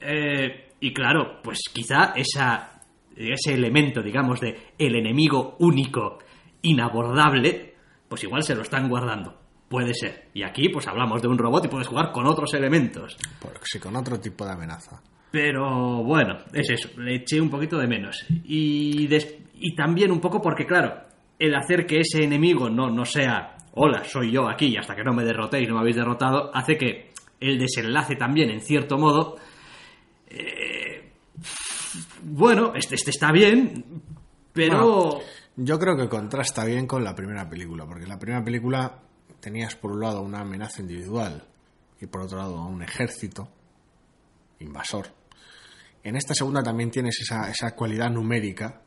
[0.00, 2.80] Eh, y claro, pues quizá esa,
[3.16, 6.18] ese elemento, digamos, de el enemigo único,
[6.62, 7.74] inabordable,
[8.08, 9.38] pues igual se lo están guardando.
[9.68, 10.28] Puede ser.
[10.34, 13.16] Y aquí, pues hablamos de un robot y puedes jugar con otros elementos.
[13.40, 15.00] Porque sí, con otro tipo de amenaza.
[15.30, 18.22] Pero bueno, es eso, le eché un poquito de menos.
[18.44, 20.92] Y, des- y también un poco porque, claro,
[21.38, 25.02] el hacer que ese enemigo no, no sea, hola, soy yo aquí y hasta que
[25.02, 29.36] no me derrotéis no me habéis derrotado, hace que el desenlace también, en cierto modo,
[30.28, 31.12] eh,
[32.22, 33.84] bueno, este, este está bien,
[34.52, 35.20] pero...
[35.56, 39.00] Yo creo que contrasta bien con la primera película, porque en la primera película
[39.40, 41.46] tenías por un lado una amenaza individual
[42.00, 43.48] y por otro lado un ejército
[44.60, 45.08] invasor.
[46.02, 48.80] En esta segunda también tienes esa, esa cualidad numérica,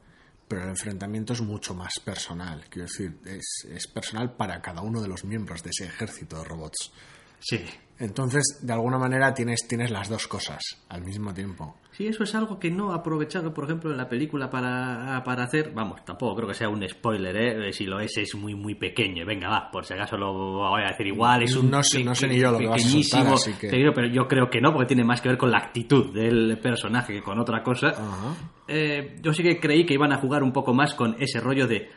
[0.47, 2.65] pero el enfrentamiento es mucho más personal.
[2.69, 6.45] Quiero decir, es, es personal para cada uno de los miembros de ese ejército de
[6.45, 6.91] robots.
[7.39, 7.63] Sí.
[7.97, 11.77] Entonces, de alguna manera tienes, tienes las dos cosas al mismo tiempo.
[11.91, 15.71] Sí, eso es algo que no aprovecharon, por ejemplo, en la película para, para hacer.
[15.73, 17.71] Vamos, tampoco creo que sea un spoiler, ¿eh?
[17.71, 19.25] Si lo es, es muy, muy pequeño.
[19.25, 21.43] Venga, va, por si acaso lo voy a decir igual.
[21.43, 23.69] Es un No sé- no sé ni yo lo que vas a soltar, así que-
[23.69, 26.59] secreto, pero yo creo que no, porque tiene más que ver con la actitud del
[26.61, 27.87] personaje que con otra cosa.
[27.91, 28.35] Ajá.
[28.67, 31.65] Eh, yo sí que creí que iban a jugar un poco más con ese rollo
[31.65, 31.87] de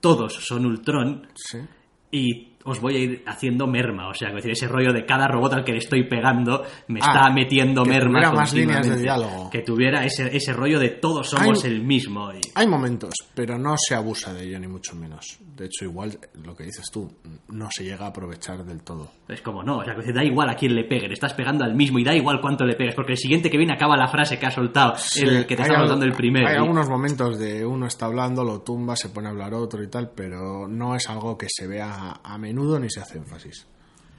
[0.00, 1.58] todos son Ultron Sí.
[2.12, 4.08] y os voy a ir haciendo merma.
[4.08, 7.06] O sea, decir, ese rollo de cada robot al que le estoy pegando me Ah,
[7.14, 8.10] está metiendo que merma.
[8.20, 9.02] tuviera más líneas de continuamente.
[9.02, 9.50] diálogo.
[9.50, 12.32] Que tuviera ese, ese rollo de todos somos Hay- el mismo.
[12.32, 15.38] y- Hay momentos, pero no se abusa de ello, ni mucho menos.
[15.56, 17.10] De hecho, igual lo que dices tú,
[17.48, 19.10] no se llega a aprovechar del todo.
[19.28, 21.64] Es como no, o sea, que da igual a quién le pegue, le estás pegando
[21.64, 24.08] al mismo y da igual cuánto le pegues, porque el siguiente que viene acaba la
[24.08, 26.46] frase que ha soltado el que te está soltando el primero.
[26.48, 29.82] Hay y- algunos momentos de uno está hablando, lo tumba, se pone a hablar otro
[29.82, 33.66] y tal, pero no es algo que se vea a menudo ni se hace énfasis.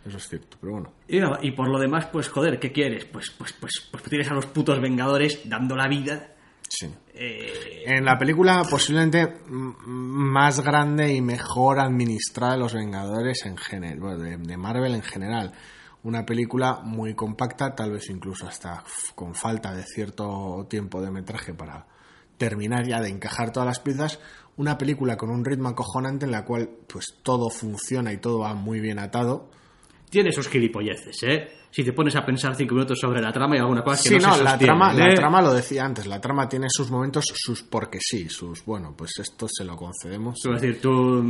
[0.06, 0.94] Eso es cierto, pero bueno.
[1.08, 3.06] Y, por lo demás, pues joder, ¿qué quieres?
[3.06, 6.36] Pues, pues, pues, pues tienes a los putos Vengadores dando la vida.
[6.68, 6.90] Sí.
[7.14, 14.20] eh, En la película posiblemente más grande y mejor administrada de los Vengadores en general,
[14.20, 15.52] de, de Marvel en general.
[16.04, 18.84] Una película muy compacta, tal vez incluso hasta
[19.16, 21.86] con falta de cierto tiempo de metraje para
[22.38, 24.20] terminar ya de encajar todas las piezas.
[24.60, 28.54] Una película con un ritmo acojonante en la cual pues todo funciona y todo va
[28.56, 29.50] muy bien atado.
[30.10, 31.48] tiene sus gilipolleces, ¿eh?
[31.72, 34.16] Si te pones a pensar cinco minutos sobre la trama y alguna cosa que Sí,
[34.18, 35.14] no, no, se la sostiene, trama, la ¿eh?
[35.14, 39.12] trama lo decía antes, la trama tiene sus momentos, sus porque sí, sus bueno, pues
[39.20, 40.40] esto se lo concedemos.
[40.46, 41.22] Es decir, tu,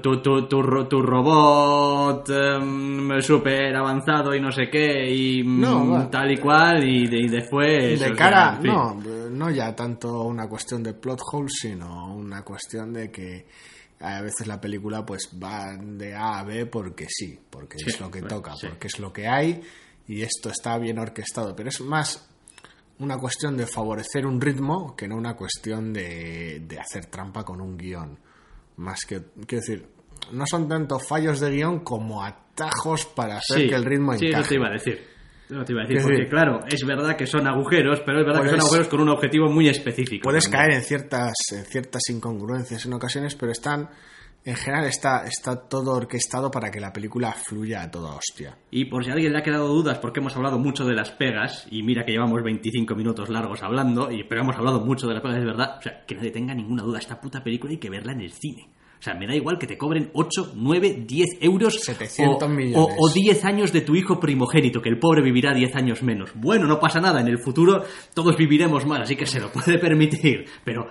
[0.00, 5.60] tu, tu, tu, ro- tu robot em, súper avanzado y no sé qué, y mm,
[5.60, 7.98] No, tal y cual, y, de- y después...
[7.98, 8.72] de sea, cara, en fin.
[8.72, 13.46] no, no ya tanto una cuestión de plot hole, sino una cuestión de que
[14.00, 18.00] a veces la película pues va de A a B porque sí, porque Sí, es
[18.00, 18.68] lo que bueno, toca, sí.
[18.68, 19.60] porque es lo que hay
[20.08, 22.28] y esto está bien orquestado, pero es más
[22.98, 27.60] una cuestión de favorecer un ritmo que no una cuestión de, de hacer trampa con
[27.60, 28.18] un guion.
[28.76, 29.86] Más que, quiero decir,
[30.32, 34.26] no son tanto fallos de guion como atajos para hacer Sí, que el ritmo sí,
[34.26, 34.40] encaje.
[34.40, 35.06] eso te iba a decir.
[35.48, 38.26] Eso te iba a decir, porque decir, claro, es verdad que son agujeros, pero es
[38.26, 40.24] verdad que son agujeros con un objetivo muy específico.
[40.24, 40.62] Puedes también.
[40.64, 43.88] caer en ciertas, en ciertas incongruencias en ocasiones, pero están,
[44.48, 48.56] en general está, está todo orquestado para que la película fluya a toda hostia.
[48.70, 51.10] Y por si a alguien le ha quedado dudas, porque hemos hablado mucho de las
[51.10, 55.14] pegas, y mira que llevamos 25 minutos largos hablando, y, pero hemos hablado mucho de
[55.14, 55.76] las pegas, es verdad.
[55.78, 58.32] O sea, que nadie tenga ninguna duda, esta puta película hay que verla en el
[58.32, 58.68] cine.
[58.98, 62.76] O sea, me da igual que te cobren 8, 9, 10 euros 700 o, millones.
[62.76, 66.30] o- o 10 años de tu hijo primogénito, que el pobre vivirá 10 años menos.
[66.34, 69.78] Bueno, no pasa nada, en el futuro todos viviremos más, así que se lo puede
[69.78, 70.88] permitir, pero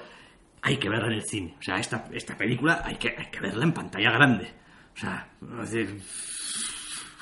[0.68, 1.56] hay que verla en el cine.
[1.58, 4.54] O sea, esta, esta película hay que, hay que verla en pantalla grande.
[4.94, 5.30] O sea,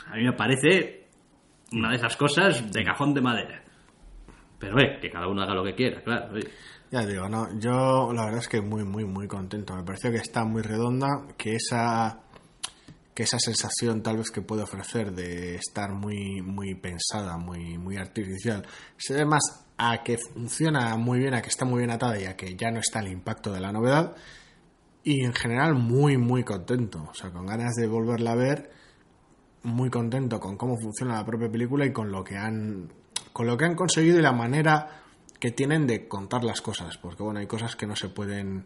[0.08, 1.10] a mí me parece
[1.72, 3.64] una de esas cosas de cajón de madera.
[4.58, 6.34] Pero, eh, que cada uno haga lo que quiera, claro.
[6.90, 9.76] Ya digo, no, yo la verdad es que muy, muy, muy contento.
[9.76, 12.22] Me pareció que está muy redonda, que esa
[13.14, 17.96] que esa sensación tal vez que puede ofrecer de estar muy, muy pensada, muy, muy
[17.96, 22.20] artificial, se ve más a que funciona muy bien, a que está muy bien atada
[22.20, 24.16] y a que ya no está el impacto de la novedad.
[25.04, 27.08] Y en general muy, muy contento.
[27.10, 28.72] O sea, con ganas de volverla a ver,
[29.64, 32.92] muy contento con cómo funciona la propia película y con lo que han,
[33.34, 35.02] con lo que han conseguido y la manera
[35.40, 36.98] que tienen de contar las cosas.
[36.98, 38.66] Porque bueno, hay cosas que no se pueden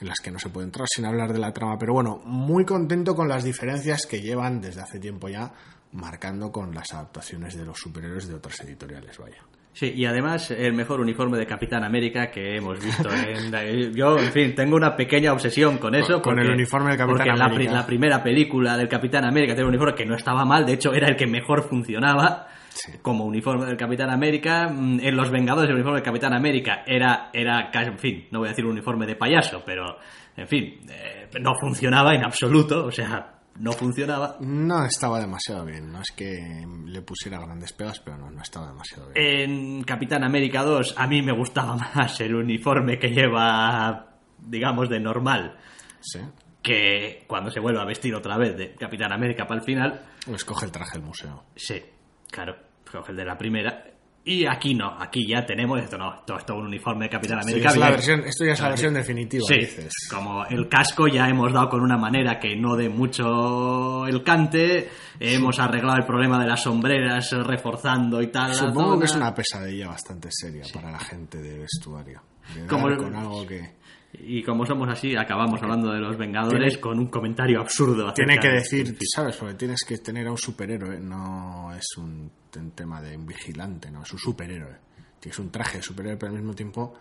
[0.00, 1.76] en las que no se puede entrar sin hablar de la trama.
[1.78, 5.52] Pero bueno, muy contento con las diferencias que llevan desde hace tiempo ya
[5.92, 9.42] marcando con las adaptaciones de los superhéroes de otras editoriales, vaya.
[9.72, 13.08] Sí, y además el mejor uniforme de Capitán América que hemos visto.
[13.12, 16.20] En, yo, en fin, tengo una pequeña obsesión con eso.
[16.20, 17.54] Con- con el uniforme del Capitán porque América.
[17.56, 20.72] pri- la primera película del Capitán América tenía un uniforme que no estaba mal, de
[20.74, 22.48] hecho era el que mejor funcionaba.
[22.72, 22.92] Sí.
[23.02, 27.28] Como uniforme del Capitán América, Mm, en Los Vengadores el uniforme del Capitán América era,
[27.32, 29.98] era casi, en fin, no voy a decir un uniforme de payaso, pero,
[30.36, 34.36] en fin, eh, no funcionaba en absoluto, o sea, no funcionaba.
[34.40, 38.66] No estaba demasiado bien, no es que le pusiera grandes pegas, pero no, no estaba
[38.68, 39.50] demasiado bien.
[39.50, 45.00] En Capitán América 2 a mí me gustaba más el uniforme que lleva, digamos, de
[45.00, 45.56] normal,
[46.00, 46.20] Sí.
[46.62, 50.66] que cuando se vuelve a vestir otra vez de Capitán América para el final, escoge
[50.66, 51.44] el traje del museo.
[51.54, 51.82] sí,
[52.30, 52.56] claro,
[52.90, 53.84] coge el de la primera.
[54.32, 57.50] Y aquí no, aquí ya tenemos esto, no, todo esto un uniforme de Capitán Esto
[57.50, 57.68] América.
[57.70, 59.92] ya es la versión, esto ya es la versión definitiva, Sí, dices.
[60.08, 64.88] como el casco ya hemos dado con una manera que no dé mucho el cante,
[65.18, 68.54] hemos arreglado el problema de las sombreras reforzando y tal.
[68.54, 72.22] Supongo que es una pesadilla bastante seria para la gente de vestuario.
[72.54, 73.79] De Como con algo que...
[74.12, 78.12] Y como somos así, acabamos hablando de los Vengadores con un comentario absurdo.
[78.12, 79.36] Tiene que de- decir, ¿sabes?
[79.36, 83.90] Porque tienes que tener a un superhéroe, no es un, un tema de un vigilante,
[83.90, 84.76] no, es un superhéroe.
[85.20, 86.94] Tienes un traje de superhéroe, pero al mismo tiempo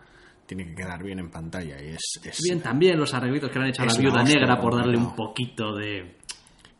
[0.45, 1.81] tiene que quedar bien en pantalla.
[1.81, 4.61] Y es, es, Bien, también los arreglitos que le han hecho a la viuda negra
[4.61, 6.17] por darle un poquito de.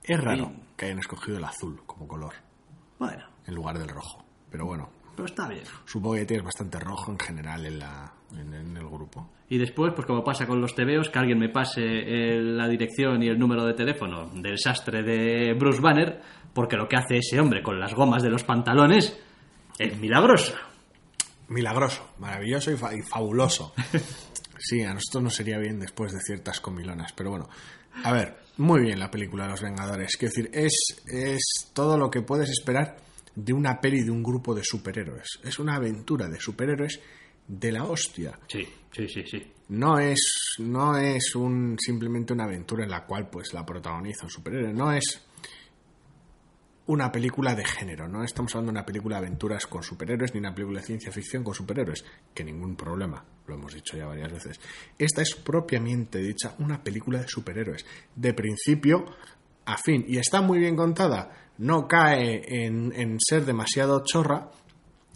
[0.04, 0.62] es raro Sí.
[0.78, 2.34] que hayan escogido el azul como color
[3.00, 4.24] Bueno, en lugar del rojo.
[4.52, 5.64] Pero bueno, pero está bien.
[5.86, 9.30] supongo que tienes bastante rojo en general en, la, en, en el grupo.
[9.50, 13.22] Y después, pues como pasa con los tebeos, que alguien me pase el- la dirección
[13.24, 16.22] y el número de teléfono del sastre de Bruce Banner,
[16.54, 19.18] porque lo que hace ese hombre con las gomas de los pantalones
[19.78, 20.54] es milagroso.
[21.48, 23.74] Milagroso, maravilloso y, fa- y fabuloso.
[24.62, 27.48] Sí, a nosotros nos sería bien después de ciertas comilonas, pero bueno.
[28.04, 30.18] A ver, muy bien la película de los Vengadores.
[30.18, 32.98] Quiero decir, es, es todo lo que puedes esperar
[33.36, 35.40] de una peli de un grupo de superhéroes.
[35.46, 37.00] Es una aventura de superhéroes
[37.50, 38.40] de la hostia.
[38.48, 39.54] Sí, sí, sí, sí.
[39.70, 44.30] No es, no es un, simplemente una aventura en la cual pues la protagoniza un
[44.30, 44.74] superhéroe.
[44.74, 45.26] No es
[46.86, 48.08] una película de género.
[48.08, 51.12] No estamos hablando de una película de aventuras con superhéroes ni una película de ciencia
[51.12, 52.06] ficción con superhéroes.
[52.34, 53.24] Que ningún problema.
[53.48, 54.60] Lo hemos dicho ya varias veces.
[54.98, 57.86] Esta es propiamente dicha una película de superhéroes.
[58.16, 59.06] De principio
[59.66, 60.06] a fin.
[60.08, 61.32] Y está muy bien contada.
[61.58, 64.52] No cae en, en ser demasiado chorra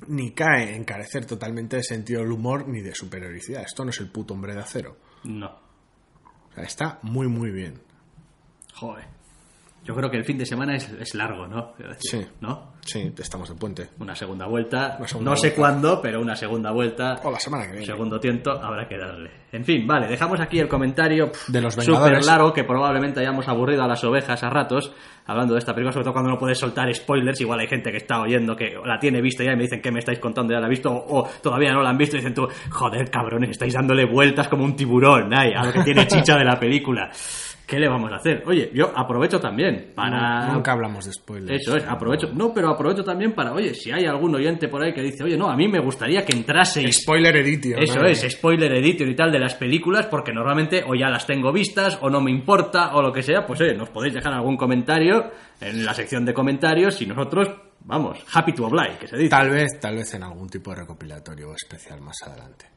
[0.08, 3.63] ni cae en carecer totalmente de sentido del humor ni de superioridad.
[3.63, 4.98] Esto no es el puto hombre de acero.
[5.24, 5.48] No.
[5.48, 7.82] O sea, está muy, muy bien.
[8.76, 9.08] Joder.
[9.84, 11.74] Yo creo que el fin de semana es, es largo, ¿no?
[11.78, 12.26] Decir, Sí.
[12.39, 12.74] ¿No?
[12.86, 13.89] Sí, estamos de puente.
[14.00, 14.96] Una segunda vuelta.
[15.00, 15.60] Una segunda no sé vuelta.
[15.62, 17.19] cuándo, pero una segunda vuelta.
[17.24, 17.86] O la semana que viene.
[17.86, 19.32] Segundo tiento habrá que darle.
[19.52, 22.26] En fin, vale, dejamos aquí el comentario De los súper Vengadores.
[22.26, 24.91] largo que probablemente hayamos aburrido a las ovejas a ratos
[25.28, 27.39] hablando de esta película, sobre todo cuando no puedes soltar spoilers.
[27.41, 29.91] Igual hay gente que está oyendo que la tiene vista ya y me dicen que
[29.91, 32.34] me estáis contando, ya la visto o, o todavía no la han visto y dicen
[32.34, 36.36] tú, joder, cabrones, estáis dándole vueltas como un tiburón ay, a lo que tiene chicha
[36.36, 37.12] de la película.
[37.65, 38.43] ¿Qué le vamos a hacer?
[38.45, 40.54] Oye, yo aprovecho también para...
[40.54, 41.62] Nunca hablamos de spoilers.
[41.62, 42.30] Eso es, aprovecho.
[42.34, 45.38] No, pero aprovecho también para, oye, si hay algún oyente por ahí que dice, oye,
[45.38, 47.82] no, a mí me gustaría que entraseis Spoiler edition.
[47.82, 48.08] eso ¿no?
[48.08, 51.97] es, spoiler editor y tal de las películas, porque normalmente o ya las tengo vistas,
[52.02, 55.32] o no me importa, o lo que sea, pues oye, nos podéis dejar algún comentario
[55.62, 57.49] en la sección de comentarios y nosotros,
[57.86, 59.30] vamos, happy to oblige, que se dice.
[59.30, 62.73] Tal vez, tal vez en algún tipo de recopilatorio especial más adelante.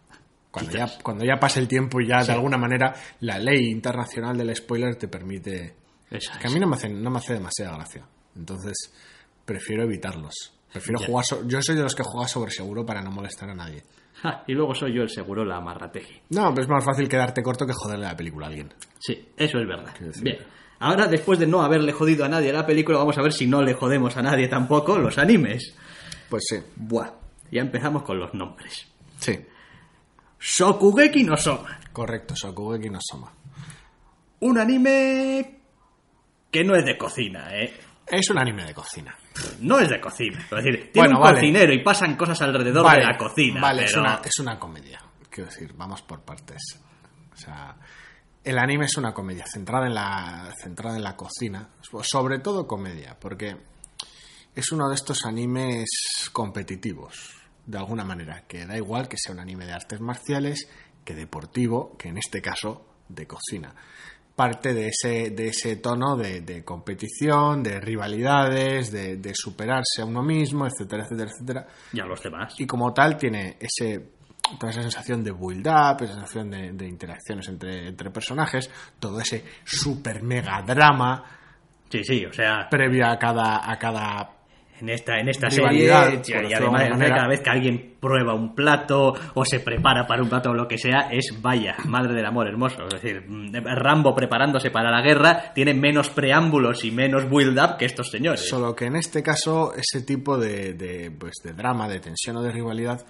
[0.60, 4.36] Cuando ya, cuando ya pase el tiempo y ya de alguna manera la ley internacional
[4.36, 5.74] del spoiler te permite...
[6.10, 6.54] Esa Que a es.
[6.54, 8.04] mí no me hace, no me hace demasiada gracia.
[8.36, 8.74] Entonces,
[9.44, 10.34] prefiero evitarlos.
[10.72, 11.06] Prefiero Ya.
[11.06, 11.24] jugar...
[11.24, 13.82] so- Yo soy de los que juega sobre seguro para no molestar a nadie.
[14.22, 16.22] Ja, y luego soy yo el seguro, la amarrategui.
[16.30, 18.72] No, pero es más fácil quedarte corto que joderle la película a alguien.
[18.98, 19.92] Sí, eso es verdad.
[20.22, 20.38] Bien.
[20.78, 23.62] Ahora, después de no haberle jodido a nadie la película, vamos a ver si no
[23.62, 25.74] le jodemos a nadie tampoco los animes.
[26.30, 26.56] Pues sí.
[26.76, 27.10] Buah,
[27.50, 28.86] ya empezamos con los nombres.
[29.18, 29.38] Sí.
[30.40, 31.78] Shokugeki no Soma.
[31.92, 33.32] Correcto, Shokugeki no Soma.
[34.40, 35.60] Un anime
[36.50, 37.74] que no es de cocina, ¿eh?
[38.06, 39.16] Es un anime de cocina.
[39.60, 40.38] No es de cocina.
[40.38, 41.34] Es decir, tiene Bueno, un vale.
[41.40, 43.60] cocinero y pasan cosas alrededor Vale, de la cocina.
[43.60, 45.02] Vale, es, pero- una, es una comedia.
[45.28, 46.80] Quiero decir, vamos por partes.
[47.32, 47.76] O sea,
[48.44, 51.68] el anime es una comedia centrada en la, centrada en la cocina.
[52.02, 53.56] Sobre todo comedia, porque
[54.54, 57.34] es uno de estos animes competitivos,
[57.66, 58.44] de alguna manera.
[58.46, 60.68] Que da igual que sea un anime de artes marciales,
[61.04, 63.74] que deportivo, que en este caso de cocina.
[64.34, 70.04] Parte de ese, de ese tono de, de competición, de rivalidades, de, de superarse a
[70.04, 72.54] uno mismo, etcétera, etcétera, etcétera Y a los demás.
[72.58, 74.10] y como tal tiene ese
[74.60, 79.18] toda esa sensación de build up, esa sensación de, de interacciones entre, entre personajes, todo
[79.18, 81.24] ese super mega drama
[81.88, 84.35] Sí, sí, o sea, previo a cada a cada
[84.80, 88.34] en esta, en esta serie, Rivalidad, y decirlo de además cada vez que alguien prueba
[88.34, 92.14] un plato o se prepara para un plato o lo que sea, es vaya, madre
[92.14, 92.86] del amor hermoso.
[92.86, 97.76] Es decir, mm, Rambo preparándose para la guerra tiene menos preámbulos y menos build up
[97.78, 98.48] que estos señores.
[98.48, 102.42] solo que en este caso ese tipo de, de, pues, de drama, de tensión o
[102.42, 103.04] de rivalidad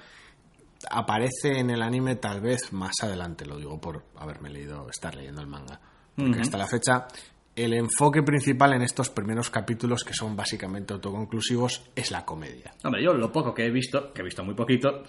[0.90, 5.40] aparece en el anime tal vez más adelante, lo digo por haberme leído, estar leyendo
[5.40, 5.81] el manga.
[6.14, 7.07] Porque hasta la fecha
[7.56, 12.74] el enfoque principal en estos primeros capítulos, que son básicamente autoconclusivos, es la comedia.
[12.84, 15.02] Hombre, yo lo poco que he visto, que he visto muy poquito,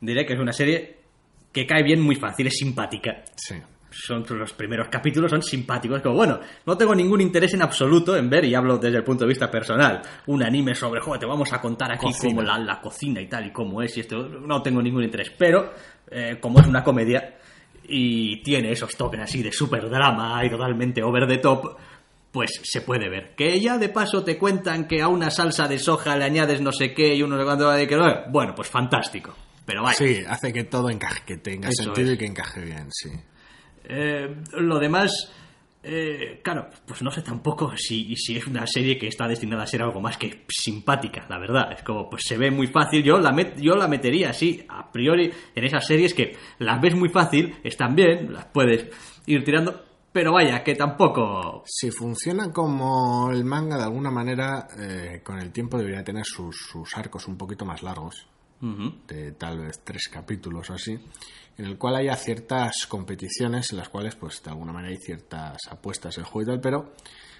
[0.00, 0.98] diré que es una serie
[1.50, 3.24] que cae bien muy fácil, es simpática.
[3.34, 3.54] Sí.
[3.90, 6.02] Son los primeros capítulos, son simpáticos.
[6.02, 9.24] Como bueno, no tengo ningún interés en absoluto en ver, y hablo desde el punto
[9.24, 12.34] de vista personal, un anime sobre, joder, te vamos a contar aquí Cocina.
[12.34, 14.28] cómo la, la cocina y tal, y cómo es, y esto.
[14.28, 15.30] No tengo ningún interés.
[15.38, 15.72] Pero,
[16.10, 17.38] eh, como es una comedia
[17.86, 21.76] y tiene esos toques así de super drama y totalmente over the top,
[22.34, 23.34] pues se puede ver.
[23.36, 26.72] Que ya de paso te cuentan que a una salsa de soja le añades no
[26.72, 27.96] sé qué y uno no sé cuánto, y que,
[28.30, 29.34] bueno, pues fantástico.
[29.64, 29.94] Pero vaya.
[29.96, 32.14] Sí, hace que todo encaje, que tenga Eso sentido es.
[32.16, 33.08] y que encaje bien, sí.
[33.84, 35.12] Eh, lo demás,
[35.82, 39.66] eh, claro, pues no sé tampoco si, si es una serie que está destinada a
[39.66, 41.72] ser algo más que simpática, la verdad.
[41.72, 43.02] Es como, pues se ve muy fácil.
[43.02, 46.94] Yo la, met- yo la metería así, a priori, en esas series que las ves
[46.94, 48.88] muy fácil, están bien, las puedes
[49.26, 49.83] ir tirando,
[50.14, 51.64] pero vaya, que tampoco.
[51.66, 56.56] Si funciona como el manga, de alguna manera, eh, con el tiempo debería tener sus,
[56.70, 58.28] sus arcos un poquito más largos.
[58.60, 60.92] De tal vez tres capítulos o así,
[61.58, 65.58] en el cual haya ciertas competiciones en las cuales, pues de alguna manera hay ciertas
[65.68, 66.92] apuestas en juego y tal, pero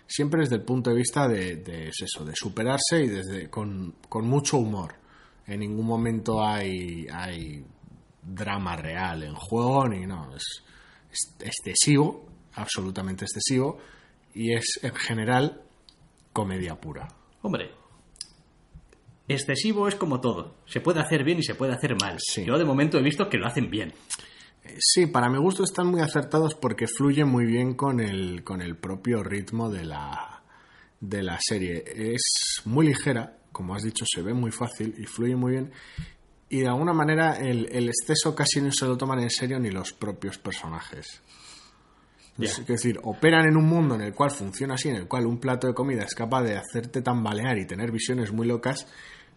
[0.07, 3.95] siempre desde el punto de vista de, de es eso, de superarse y desde con,
[4.09, 4.97] con mucho humor.
[5.47, 7.65] En ningún momento hay, hay
[8.21, 10.65] drama real en juego, ni no, es,
[11.11, 13.79] es excesivo, absolutamente excesivo,
[14.35, 15.63] y es en general
[16.33, 17.09] comedia pura.
[17.43, 17.71] Hombre,
[19.29, 20.57] excesivo es como todo.
[20.67, 22.19] Se puede hacer bien y se puede hacer mal.
[22.19, 22.45] Sí.
[22.45, 23.91] Yo de momento he visto que lo hacen bien.
[24.65, 28.61] Eh, Sí, para mi gusto están muy acertados porque fluye muy bien con el, con
[28.61, 30.43] el propio ritmo de la,
[31.01, 31.85] de la serie.
[31.87, 35.73] Es muy ligera, como has dicho, se ve muy fácil y fluye muy bien.
[36.49, 39.71] Y de alguna manera el, el exceso casi no se lo toman en serio ni
[39.71, 41.21] los propios personajes.
[42.41, 45.39] Es decir, operan en un mundo en el cual funciona así, en el cual un
[45.39, 48.89] plato de comida es capaz de hacerte tambalear y tener visiones muy locas,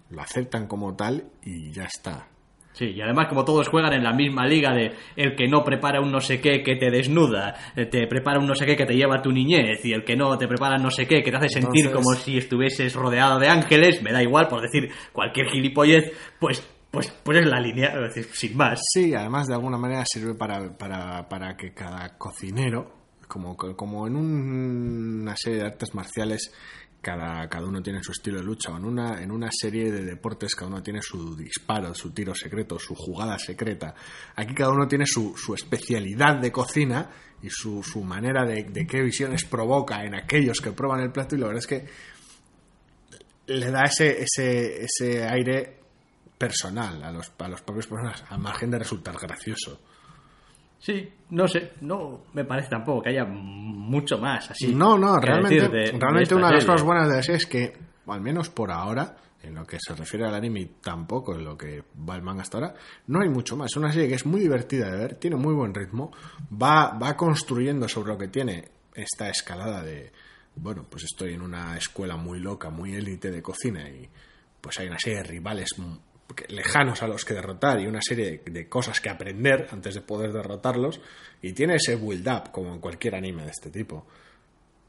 [0.10, 2.28] lo aceptan como tal y ya está.
[2.74, 6.00] Sí, y además como todos juegan en la misma liga de el que no prepara
[6.00, 8.86] un no sé qué que te desnuda, eh, te prepara un no sé qué que
[8.86, 11.32] te lleva a tu niñez y el que no te prepara no sé qué que
[11.32, 14.91] te hace sentir Entonces- como si estuvieses rodeado de ángeles, me da igual por decir
[15.12, 16.64] cualquier gilipollez, pues
[16.98, 18.80] pues pues es la línea, es decir, sin más.
[18.93, 22.91] Sí, además de alguna manera sirve para, para, para que cada cocinero,
[23.28, 26.52] como, como en un- una serie de artes marciales,
[27.02, 30.04] cada, cada uno tiene su estilo de lucha, o en una, en una serie de
[30.04, 33.93] deportes cada uno tiene su disparo, su tiro secreto, su jugada secreta.
[34.36, 37.10] Aquí cada uno tiene su, su especialidad de cocina
[37.41, 41.36] y su, su manera de, de qué visiones provoca en aquellos que prueban el plato
[41.36, 41.86] y la verdad es que
[43.48, 45.78] le da ese, ese, ese aire
[46.38, 49.79] personal a los, a los propios personas, al margen de resultar gracioso.
[50.79, 54.73] Sí, no sé, no me parece tampoco que haya mucho más así.
[54.75, 57.73] no, no, realmente, de- realmente una de las cosas buenas de la serie es que,
[58.07, 61.57] al menos por ahora, en lo que se refiere al anime y tampoco en lo
[61.57, 62.75] que va el manga hasta ahora,
[63.07, 63.71] no hay mucho más.
[63.71, 66.11] Es una serie que es muy divertida de ver, tiene muy buen ritmo,
[66.61, 70.11] va, va construyendo sobre lo que tiene esta escalada de,
[70.55, 74.07] bueno, pues estoy en una escuela muy loca, muy élite de cocina y
[74.61, 75.69] pues hay una serie de rivales
[76.49, 80.34] lejanos a los que derrotar y una serie de, cosas que aprender antes de poder
[80.34, 80.99] derrotarlos
[81.41, 84.05] y tiene ese build up como en cualquier anime de este tipo.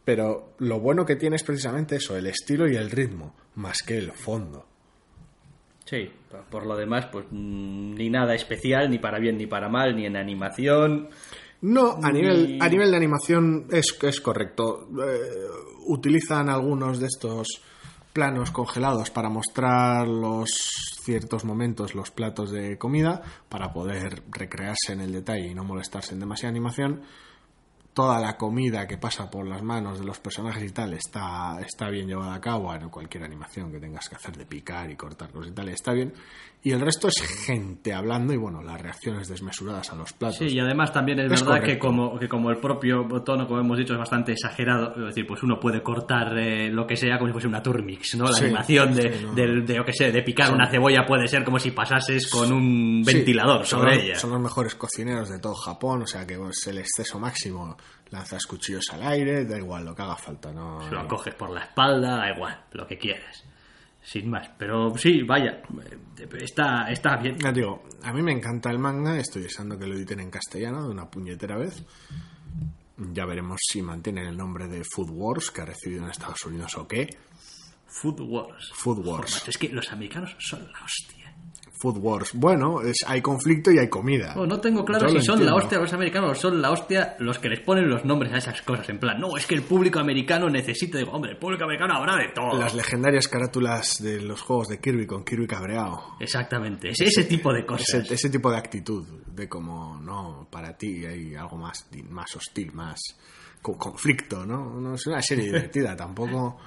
[0.05, 3.99] Pero lo bueno que tiene es precisamente eso, el estilo y el ritmo, más que
[3.99, 4.67] el fondo.
[5.85, 6.11] Sí,
[6.51, 10.07] por- lo demás, pues mm, ni nada especial, ni para bien ni para mal, ni
[10.07, 11.09] en animación.
[11.61, 14.89] No, a nivel, a nivel de animación es, es correcto.
[15.03, 15.47] Eh,
[15.87, 17.63] utilizan algunos de estos
[18.19, 20.51] planos congelados para mostrar los
[21.05, 26.15] ciertos momentos, los platos de comida, para poder recrearse en el detalle y no molestarse
[26.15, 27.03] en demasiada animación.
[27.95, 31.91] Toda la comida que pasa por las manos de los personajes y tal está, está
[31.91, 35.31] bien llevada a cabo en cualquier animación que tengas que hacer de picar y cortar
[35.31, 36.13] cosas y tal, está bien.
[36.61, 37.15] Y el resto es
[37.47, 40.39] gente hablando y bueno, las reacciones desmesuradas a los platos.
[40.39, 43.61] Sí, y además también es, Es verdad que como, que como el propio tono, como
[43.61, 47.17] hemos dicho, es bastante exagerado, es decir, pues uno puede cortar eh, lo que sea
[47.17, 48.25] como si fuese una turmix, ¿no?
[48.25, 49.35] La Sí, animación de, sí, no.
[49.35, 53.03] de, yo que sé, de picar una cebolla puede ser como si pasases con un
[53.05, 54.17] ventilador sobre ella.
[54.19, 57.77] Son los mejores cocineros de todo Japón, o sea que es el exceso máximo.
[58.11, 60.81] Lanzas cuchillos al aire, da igual lo que haga falta, no.
[60.89, 63.45] Si lo coges por la espalda, da igual, lo que quieras.
[64.09, 64.49] Sin más.
[64.57, 67.37] Pero sí, vaya, eh, está, está bien.
[67.39, 70.83] Ya digo, a mí me encanta el manga, estoy deseando que lo editen en castellano
[70.85, 71.85] de una puñetera vez.
[72.97, 76.75] Ya veremos si mantienen el nombre de Food Wars que ha recibido en Estados Unidos
[76.79, 77.19] o qué.
[77.87, 78.71] Food Wars.
[78.73, 79.47] Food Wars.
[79.47, 81.18] es que los americanos son la hostia.
[81.79, 82.31] Food Wars.
[82.35, 84.35] Bueno, es, hay conflicto y hay comida.
[84.37, 87.17] Oh, no tengo claro Yo si son la hostia los americanos o son la hostia
[87.19, 88.89] los que les ponen los nombres a esas cosas.
[88.89, 90.99] En plan, no, es que el público americano necesita.
[90.99, 92.59] Digo, hombre, el público americano habrá de todo.
[92.59, 96.17] Las legendarias carátulas de los juegos de Kirby con Kirby cabreado.
[96.21, 97.89] Exactamente, es ese tipo de cosas.
[97.89, 102.73] Ese, ese tipo de actitud, de como, no, para ti hay algo más, más hostil,
[102.73, 103.01] más
[103.63, 104.81] con conflicto, ¿no?
[104.81, 106.59] No es una serie divertida, tampoco.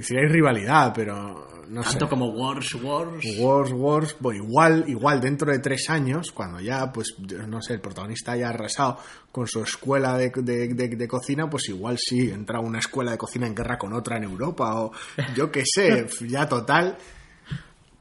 [0.00, 1.90] Que si hay rivalidad, pero no sé.
[1.90, 3.22] Tanto como Wars, Wars.
[3.38, 7.14] Wars, Wars, bueno, igual, igual dentro de tres años, cuando ya, pues,
[7.46, 8.98] no sé, el protagonista haya arrasado
[9.30, 13.18] con su escuela de, de- de- de cocina, pues igual sí, entra una escuela de
[13.18, 14.92] cocina en guerra con otra en Europa, o
[15.36, 16.96] yo qué sé, ya total,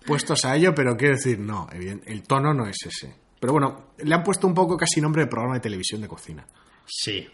[0.05, 3.13] puestos a ello, pero quiero decir, no, el tono no es ese.
[3.39, 6.45] Pero bueno, le han puesto un poco casi nombre de programa de televisión de cocina,
[6.85, 7.27] Sí,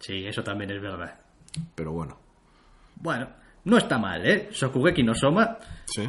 [0.00, 1.20] sí, eso también es verdad.
[1.74, 2.18] pero bueno,
[2.96, 3.28] Bueno,
[3.64, 4.48] no está mal, ¿eh?
[4.52, 6.08] Sokugeki no Soma, sí,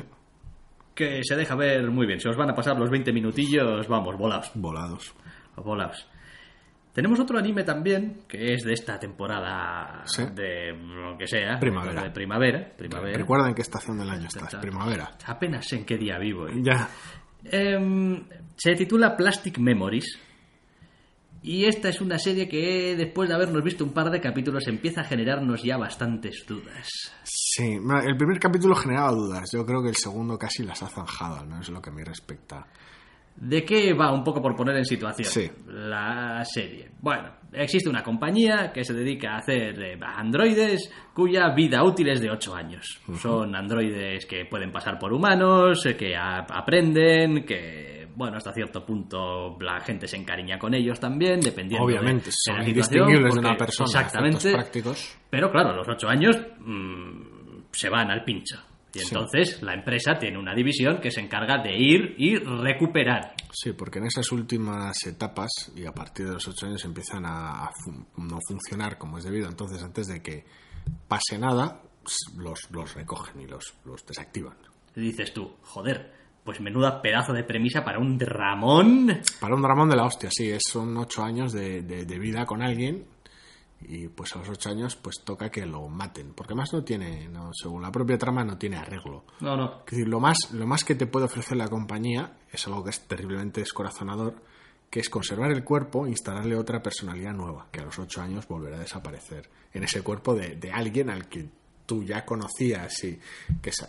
[0.94, 2.20] que se deja ver muy bien.
[2.20, 4.52] Se os van a pasar los 20 minutillos, vamos, volaos.
[4.56, 5.14] volados.
[5.58, 6.08] Volaos.
[6.94, 10.24] Tenemos otro anime también, que es de esta temporada Sí.
[10.34, 11.60] de lo que sea.
[11.60, 12.04] Primavera.
[12.04, 12.72] De primavera.
[12.78, 13.18] primavera.
[13.18, 15.12] Recuerda en qué estación del año estás, primavera.
[15.26, 16.48] Apenas sé en qué día vivo.
[16.48, 16.54] ¿eh?
[16.62, 16.90] Ya,
[17.52, 18.24] Em,
[18.56, 20.20] se titula Plastic Memories.
[21.44, 25.02] Y esta es una serie que, después de habernos visto un par de capítulos, empieza
[25.02, 26.88] a generarnos ya bastantes dudas.
[27.58, 29.50] Sí, el primer capítulo generaba dudas.
[29.54, 32.66] Yo creo que el segundo casi las ha zanjado, no es lo que me respecta.
[33.38, 35.50] ¿De qué va un poco por poner en situación Sí.
[35.68, 36.90] la serie?
[37.02, 42.22] Bueno, existe una compañía que se dedica a hacer eh, androides cuya vida útil es
[42.22, 43.02] de 8 años.
[43.22, 48.86] Son androides que pueden pasar por humanos, eh, que a- aprenden, que, bueno, hasta cierto
[48.86, 53.00] punto la gente se encariña con ellos también, dependiendo de- Obviamente, de, son la situación,
[53.10, 53.88] indistinguibles de una persona.
[53.88, 54.52] a Exactamente.
[54.54, 55.18] prácticos.
[55.30, 57.25] Pero claro, a los ocho años mm,
[57.76, 58.58] se van al pincho.
[58.94, 59.08] Y Sí.
[59.12, 63.34] entonces la empresa tiene una división que se encarga de ir y recuperar.
[63.52, 67.70] Sí, porque en esas últimas etapas y a partir de los ocho años empiezan a,
[67.84, 69.50] fun- no funcionar como es debido.
[69.50, 70.46] Entonces, antes de que
[71.10, 71.82] pase nada,
[72.38, 74.56] los, los recogen y los, los desactivan.
[74.96, 76.14] Y dices tú, joder,
[76.46, 79.22] pues menuda pedazo de premisa para un dramón.
[79.42, 82.46] Para un dramón de la hostia, sí, es, son ocho años de, de- de vida
[82.46, 83.06] con alguien
[83.82, 86.34] y pues a los ocho años pues toca que lo maten.
[86.34, 89.26] Porque más no tiene, no, según la propia trama, no tiene arreglo.
[89.42, 89.80] No, no.
[89.86, 92.90] Es decir, lo más, lo más que te puede ofrecer la compañía es algo que
[92.92, 94.36] es terriblemente descorazonador,
[94.90, 98.48] que es conservar el cuerpo e instalarle otra personalidad nueva, que a los ocho años
[98.48, 101.48] volverá a desaparecer en ese cuerpo de, de alguien al que
[101.86, 103.20] tú ya conocías y
[103.62, 103.86] que es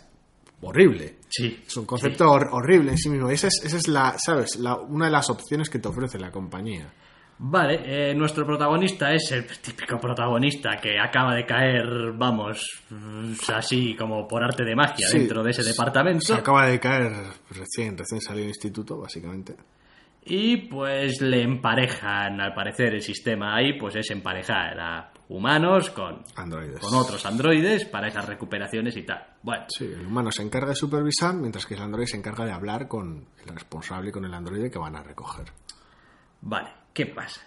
[0.61, 1.17] horrible.
[1.29, 1.63] Sí.
[1.65, 3.29] Es un concepto hor- horrible en sí mismo.
[3.29, 4.57] Esa es, esa es la, ¿sabes?
[4.57, 6.91] La, una de las opciones que te ofrece la compañía.
[7.39, 7.81] Vale,
[8.11, 14.27] eh, nuestro protagonista es el típico protagonista que acaba de caer, vamos, mm, así como
[14.27, 16.25] por arte de magia Sí, dentro de ese se- departamento.
[16.25, 17.11] Se acaba de caer
[17.51, 19.55] recién, recién salido del instituto, básicamente.
[20.29, 26.23] Y pues le emparejan, al parecer el sistema ahí, pues es emparejar a humanos con,
[26.35, 26.79] Androides.
[26.79, 29.23] con otros androides para esas recuperaciones y tal.
[29.43, 32.51] Bueno, Sí, el humano se encarga de supervisar, mientras que el androide se encarga de
[32.51, 35.45] hablar con el responsable y con el androide que van a recoger.
[36.41, 37.41] vale, ¿qué pasa?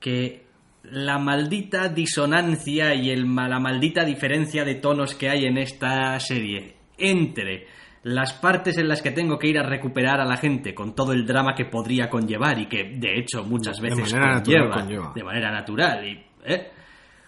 [0.00, 0.44] Que
[0.82, 6.74] la maldita disonancia y el, la maldita diferencia de tonos que hay en esta serie
[6.98, 7.68] entre
[8.02, 11.12] las partes en las que tengo que ir a recuperar a la gente con todo
[11.12, 15.12] el drama que podría conllevar y que de hecho muchas De veces natural conlleva.
[15.14, 16.68] de manera natural y ¿eh?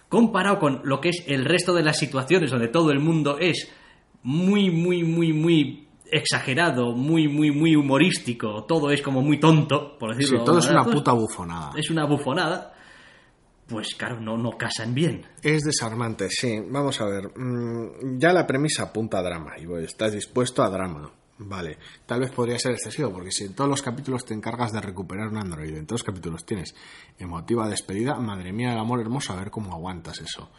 [0.09, 3.71] comparado con lo que es el resto de las situaciones donde todo el mundo es
[4.23, 5.82] muy muy muy muy
[6.13, 10.59] exagerado, muy muy muy humorístico, todo es como muy tonto, por Sí, decirlo de todo
[10.59, 11.71] es una puta bufonada.
[11.75, 12.73] es una bufonada,
[13.67, 15.25] pues claro, no, no casan bien.
[15.41, 16.59] Es desarmante, sí.
[16.69, 17.31] Vamos a ver.
[17.37, 19.51] mm, ya la premisa apunta a drama.
[19.57, 21.09] Y bueno, estás dispuesto a drama.
[21.39, 21.77] Vale.
[22.05, 25.29] Tal vez podría ser excesivo, porque si en todos los capítulos te encargas de recuperar
[25.29, 26.75] un androide, en todos los capítulos tienes
[27.17, 30.51] emotiva despedida, madre mía del amor hermoso, a ver cómo aguantas eso.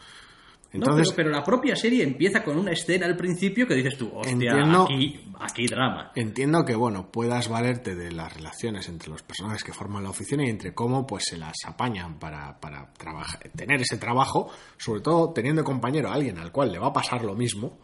[0.77, 3.97] No, Entonces, pero, pero la propia serie empieza con una escena al principio que dices
[3.97, 4.83] tú, hostia, Entiendo.
[4.83, 6.11] aquí, aquí drama.
[6.15, 10.45] Entiendo que, bueno, puedas valerte de las relaciones entre los personajes que forman la oficina
[10.45, 15.31] y entre cómo pues se las apañan para, para trabajar, tener ese trabajo, sobre todo
[15.33, 17.77] teniendo de compañero a alguien al cual le va a pasar lo mismo,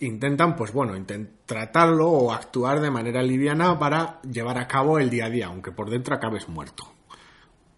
[0.00, 5.08] intentan, pues bueno, intent- tratarlo o actuar de manera liviana para llevar a cabo el
[5.10, 6.84] día a día, aunque por dentro acabes muerto.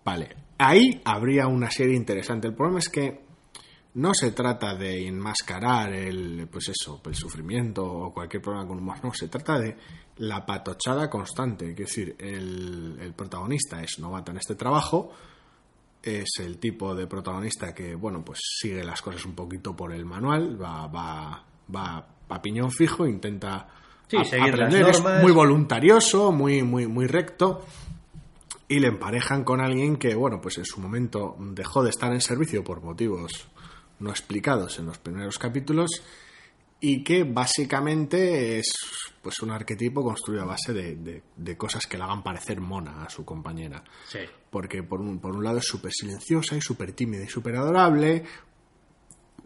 [0.05, 2.49] Vale, ahí habría una serie interesante.
[2.49, 3.28] El problema es que
[3.99, 8.96] no se trata de enmascarar el, pues eso, el sufrimiento o cualquier problema con humor,
[9.03, 9.76] no, se trata de
[10.18, 11.70] la patochada constante.
[11.70, 15.11] Es decir, el, el protagonista es novato en este trabajo,
[16.03, 20.05] es el tipo de protagonista que, bueno, pues sigue las cosas un poquito por el
[20.05, 21.44] manual, va, va,
[21.74, 23.68] va a piñón fijo, intenta
[24.09, 27.64] Sí, a- seguir las aprender, es muy voluntarioso, muy, muy, muy recto
[28.68, 32.20] y le emparejan con alguien que, bueno, pues en su momento dejó de estar en
[32.20, 33.49] servicio por motivos
[34.01, 35.90] no explicados en los primeros capítulos
[36.80, 38.66] y que básicamente es
[39.20, 43.05] pues un arquetipo construido a base de, de- de cosas que le hagan parecer mona
[43.05, 43.82] a su compañera.
[44.09, 44.20] Sí.
[44.51, 48.24] Porque por un, por un lado es súper silenciosa y súper tímida y súper adorable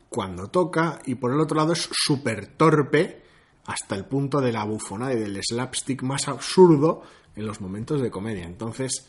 [0.08, 3.22] cuando toca y por el otro lado es súper torpe
[3.64, 7.02] hasta el punto de la bufonada y del slapstick más absurdo
[7.34, 8.44] en los momentos de comedia.
[8.44, 9.08] Entonces,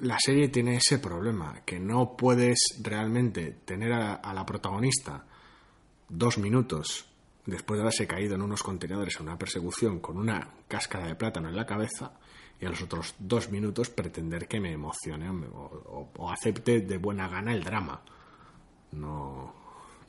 [0.00, 5.24] la serie tiene ese problema, que no puedes realmente tener a, la protagonista
[6.08, 7.06] dos minutos
[7.46, 11.48] después de haberse caído en unos contenedores en una persecución con una cáscara de plátano
[11.48, 12.12] en la cabeza
[12.60, 17.28] y a los otros dos minutos pretender que me emocione o- o acepte de buena
[17.28, 18.02] gana el drama.
[18.92, 19.52] No,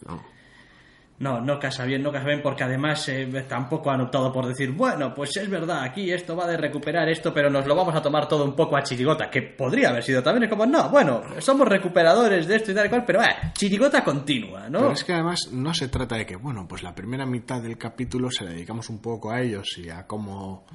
[0.05, 0.36] no.
[1.19, 4.71] No, no casa bien, no casa bien, porque además eh, tampoco han optado por decir,
[4.71, 8.01] bueno, pues es verdad, aquí esto va de recuperar esto, pero nos lo vamos a
[8.01, 11.23] tomar todo un poco a chirigota, que podría haber sido también es como, no, bueno,
[11.39, 14.79] somos recuperadores de esto y tal y cual, pero eh, chirigota continua, ¿no?
[14.79, 17.77] Pero es que además no se trata de que, bueno, pues la primera mitad del
[17.79, 20.67] capítulo se la dedicamos un poco a ellos y a cómo,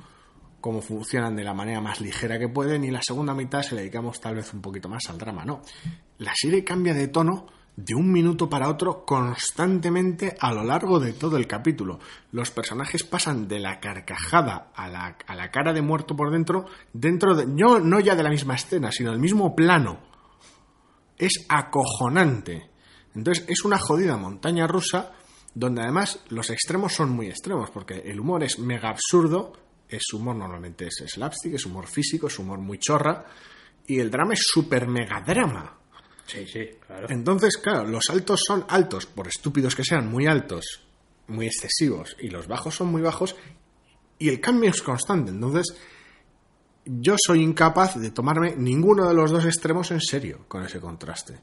[0.61, 3.83] cómo funcionan de la manera más ligera que pueden y la segunda mitad se la
[3.83, 5.63] dedicamos tal vez un poquito más al drama, no.
[6.19, 11.13] La serie cambia de tono de un minuto para otro constantemente a lo largo de
[11.15, 11.99] todo el capítulo.
[12.31, 16.67] Los personajes pasan de la carcajada a la, a la cara de muerto por dentro,
[16.93, 20.01] dentro de, no, no ya de la misma escena, sino del mismo plano.
[21.17, 22.71] Es acojonante.
[23.15, 25.13] Entonces es una jodida montaña rusa
[25.55, 29.53] donde además los extremos son muy extremos, porque el humor es mega absurdo,
[29.89, 33.27] es humor normalmente es slapstick, es humor físico, es humor muy chorra,
[33.87, 35.79] y el drama es super mega drama.
[36.27, 37.07] Sí, sí, claro.
[37.11, 40.83] Entonces, claro, los altos son altos, por estúpidos que sean, muy altos,
[41.29, 43.37] muy excesivos, y los bajos son muy bajos,
[44.19, 45.31] y el cambio es constante.
[45.31, 45.77] Entonces,
[46.85, 51.39] yo soy incapaz de tomarme ninguno de los dos extremos en serio con ese contraste.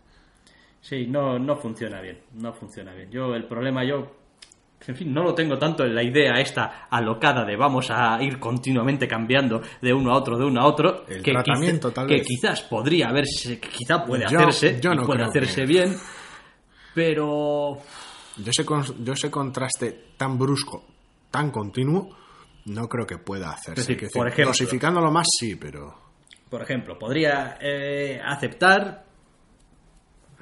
[0.81, 3.11] Sí, no, no funciona bien, no funciona bien.
[3.11, 4.18] Yo, el problema, yo,
[4.87, 8.39] en fin, no lo tengo tanto en la idea esta alocada de vamos a ir
[8.39, 12.07] continuamente cambiando de uno a otro, de uno a otro, El que, tratamiento, quizá- tal
[12.07, 12.27] que vez.
[12.27, 15.95] quizás podría haberse, que quizá puede Yo- hacerse, yo y no puede hacerse que- bien,
[16.93, 17.77] pero
[18.37, 18.65] Yo ese,
[19.03, 20.85] yo ese contraste tan brusco,
[21.29, 22.15] tan continuo,
[22.65, 23.81] no creo que pueda hacerse.
[23.81, 25.93] Es decir, Quiero por decir, ejemplo- dosificándolo más, sí, pero...
[26.49, 29.05] por ejemplo, podría eh, aceptar,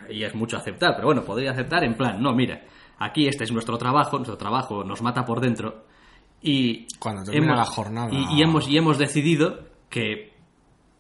[0.09, 2.61] y es mucho aceptar, pero bueno, podría aceptar en plan, no, mira,
[3.00, 5.86] aquí este es nuestro trabajo, nuestro trabajo nos mata por dentro,
[6.41, 8.10] y Cuando termina la jornada.
[8.12, 10.34] y, y hemos, y hemos decidido que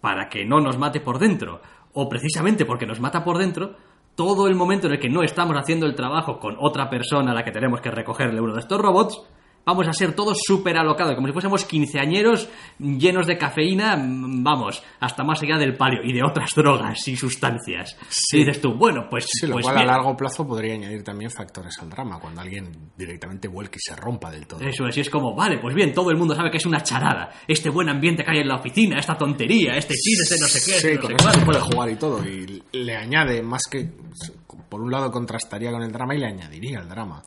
[0.01, 1.61] para que no nos mate por dentro,
[1.93, 3.75] o precisamente porque nos mata por dentro,
[4.15, 7.35] todo el momento en el que no estamos haciendo el trabajo con otra persona a
[7.35, 9.21] la que tenemos que recogerle uno de estos robots,
[9.67, 12.47] vamos a ser todos súper alocados, como si fuésemos quinceañeros
[12.79, 17.17] llenos de cafeína, mm, vamos, hasta más allá del palio, y de otras drogas y
[17.17, 17.97] sustancias.
[18.07, 18.37] Sí.
[18.37, 19.27] Y dices tú, bueno, pues...
[19.29, 22.71] Sí, lo pues cual a largo plazo podría añadir también factores al drama, cuando alguien
[22.97, 24.61] directamente vuelque y se rompa del todo.
[24.61, 26.81] Eso es, y es como, vale, pues bien, todo el mundo sabe que es una
[26.81, 27.29] charada.
[27.45, 30.59] Este buen ambiente que hay en la oficina, esta tontería, este chiste, este no sé
[30.65, 31.45] qué, este Sí, no con sé eso se cuánto.
[31.45, 32.25] puede jugar y todo.
[32.25, 33.89] Y le añade más que.
[34.69, 37.21] Por un lado contrastaría con el drama y le añadiría el drama.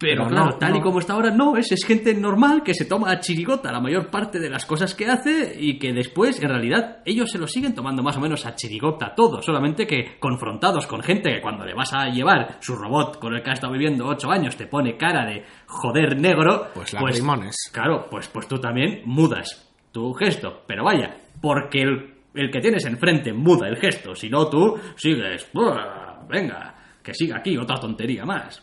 [0.00, 2.72] Pero, Pero claro, no, tal y como está ahora, no, es, es gente normal que
[2.72, 6.42] se toma a chirigota la mayor parte de las cosas que hace y que después,
[6.42, 10.18] en realidad, ellos se lo siguen tomando más o menos a chirigota todo, solamente que
[10.18, 13.52] confrontados con gente que cuando le vas a llevar su robot con el que ha
[13.52, 17.56] estado viviendo ocho años te pone cara de joder negro, Pues lagrimones.
[17.70, 22.86] Claro, pues, pues tú también mudas tu gesto, pero vaya, porque el, el que tienes
[22.86, 28.24] enfrente muda el gesto, si no tú sigues, "Buah, venga, que siga aquí otra tontería
[28.24, 28.62] más.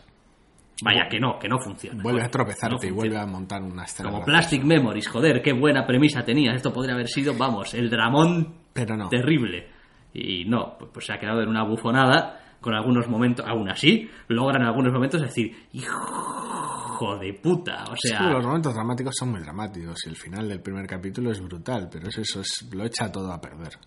[0.82, 2.02] Vaya, que no, que no funciona.
[2.02, 4.10] Vuelve a tropezarte no y vuelve a montar una escena.
[4.10, 4.38] Como graciosa.
[4.48, 6.54] Plastic Memories, joder, qué buena premisa tenías.
[6.54, 9.08] Esto podría haber sido, vamos, el dramón Pero no.
[9.08, 9.68] terrible.
[10.14, 14.08] Y no, pues, pues se ha quedado en una bufonada con algunos momentos, aún así,
[14.28, 18.22] logran en algunos momentos decir, hijo de puta, o Sí, sea...
[18.30, 22.08] los momentos dramáticos son muy dramáticos y el final del primer capítulo es brutal, pero
[22.08, 23.78] es eso, es, lo echa todo a perder.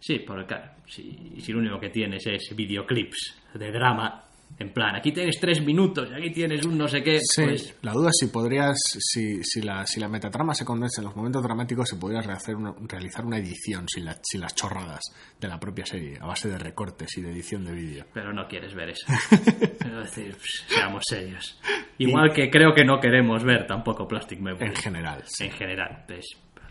[0.00, 4.24] Sí, porque claro, si, si lo único que tienes es videoclips de drama,
[4.60, 7.74] en plan, aquí tienes tres minutos y aquí tienes un no sé qué, Sí, pues
[7.82, 11.14] la duda es si podrías, si, si, la, si la metatrama se condensa en los
[11.16, 15.00] momentos dramáticos, se podría rehacer una- realizar una edición sin, la- sin las chorradas
[15.40, 18.04] de la propia serie, a base de recortes y de edición de vídeo.
[18.12, 19.06] pero no quieres ver eso.
[19.98, 21.58] Decir, pues, seamos serios.
[21.98, 24.78] Igual que creo que no queremos ver tampoco Plastic En Memories.
[24.80, 25.22] general.
[25.26, 25.44] sí.
[25.44, 26.26] En general, pues,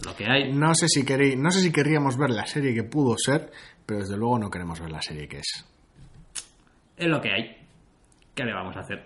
[0.05, 0.51] lo que hay.
[0.53, 3.51] No sé, si querí- no sé si querríamos ver la serie que pudo ser,
[3.85, 5.65] pero desde luego no queremos ver la serie que es.
[6.97, 7.66] Es lo que hay.
[8.37, 9.03] ¿Qué le vamos a hacer?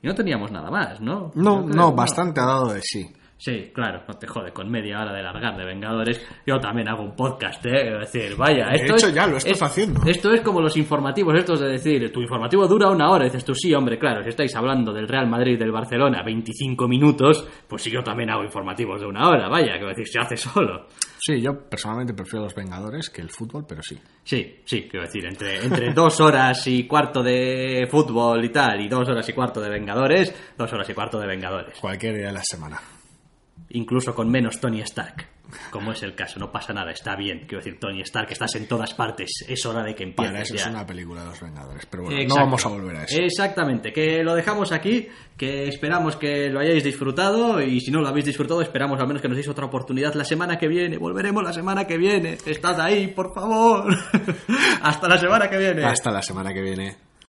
[0.00, 1.30] Y no teníamos nada más, ¿no?
[1.34, 3.06] No, no, bastante ha dado de sí.
[3.40, 7.04] Sí, claro, no te jode, con media hora de largar de Vengadores, yo también hago
[7.04, 7.92] un podcast, ¿eh?
[8.02, 10.00] Es decir, vaya, De esto hecho, es- ya lo estás es- haciendo.
[10.04, 13.44] Esto es como los informativos estos de decir, tu informativo dura una hora, y dices
[13.44, 17.46] tú, sí, hombre, claro, si estáis hablando del Real Madrid y del Barcelona 25 minutos,
[17.68, 20.88] pues sí, yo también hago informativos de una hora, vaya, que decir, se hace solo.
[21.20, 23.96] Sí, yo personalmente prefiero los Vengadores que el fútbol, pero sí.
[24.24, 28.88] Sí, sí, quiero decir, entre, entre dos horas y cuarto de fútbol y tal, y
[28.88, 31.78] dos horas y cuarto de Vengadores, dos horas y cuarto de Vengadores.
[31.78, 32.80] Cualquier día de la semana.
[33.70, 35.26] Incluso con menos Tony Stark.
[35.70, 37.46] Como es el caso, no pasa nada, está bien.
[37.48, 40.54] Quiero decir, Tony Stark, estás en todas partes, es hora de que empieces Para eso
[40.54, 40.60] ya.
[40.60, 41.86] es una película de los Vengadores.
[41.86, 42.34] Pero bueno, Exacto.
[42.38, 43.18] no vamos a volver a eso.
[43.18, 45.08] Exactamente, que lo dejamos aquí,
[45.38, 49.22] que esperamos que lo hayáis disfrutado y si no lo habéis disfrutado, esperamos al menos
[49.22, 50.98] que nos deis otra oportunidad la semana que viene.
[50.98, 52.36] Volveremos la semana que viene.
[52.44, 53.86] Estad ahí, por favor.
[54.82, 55.82] Hasta la semana que viene.
[55.82, 56.96] Hasta la semana que viene.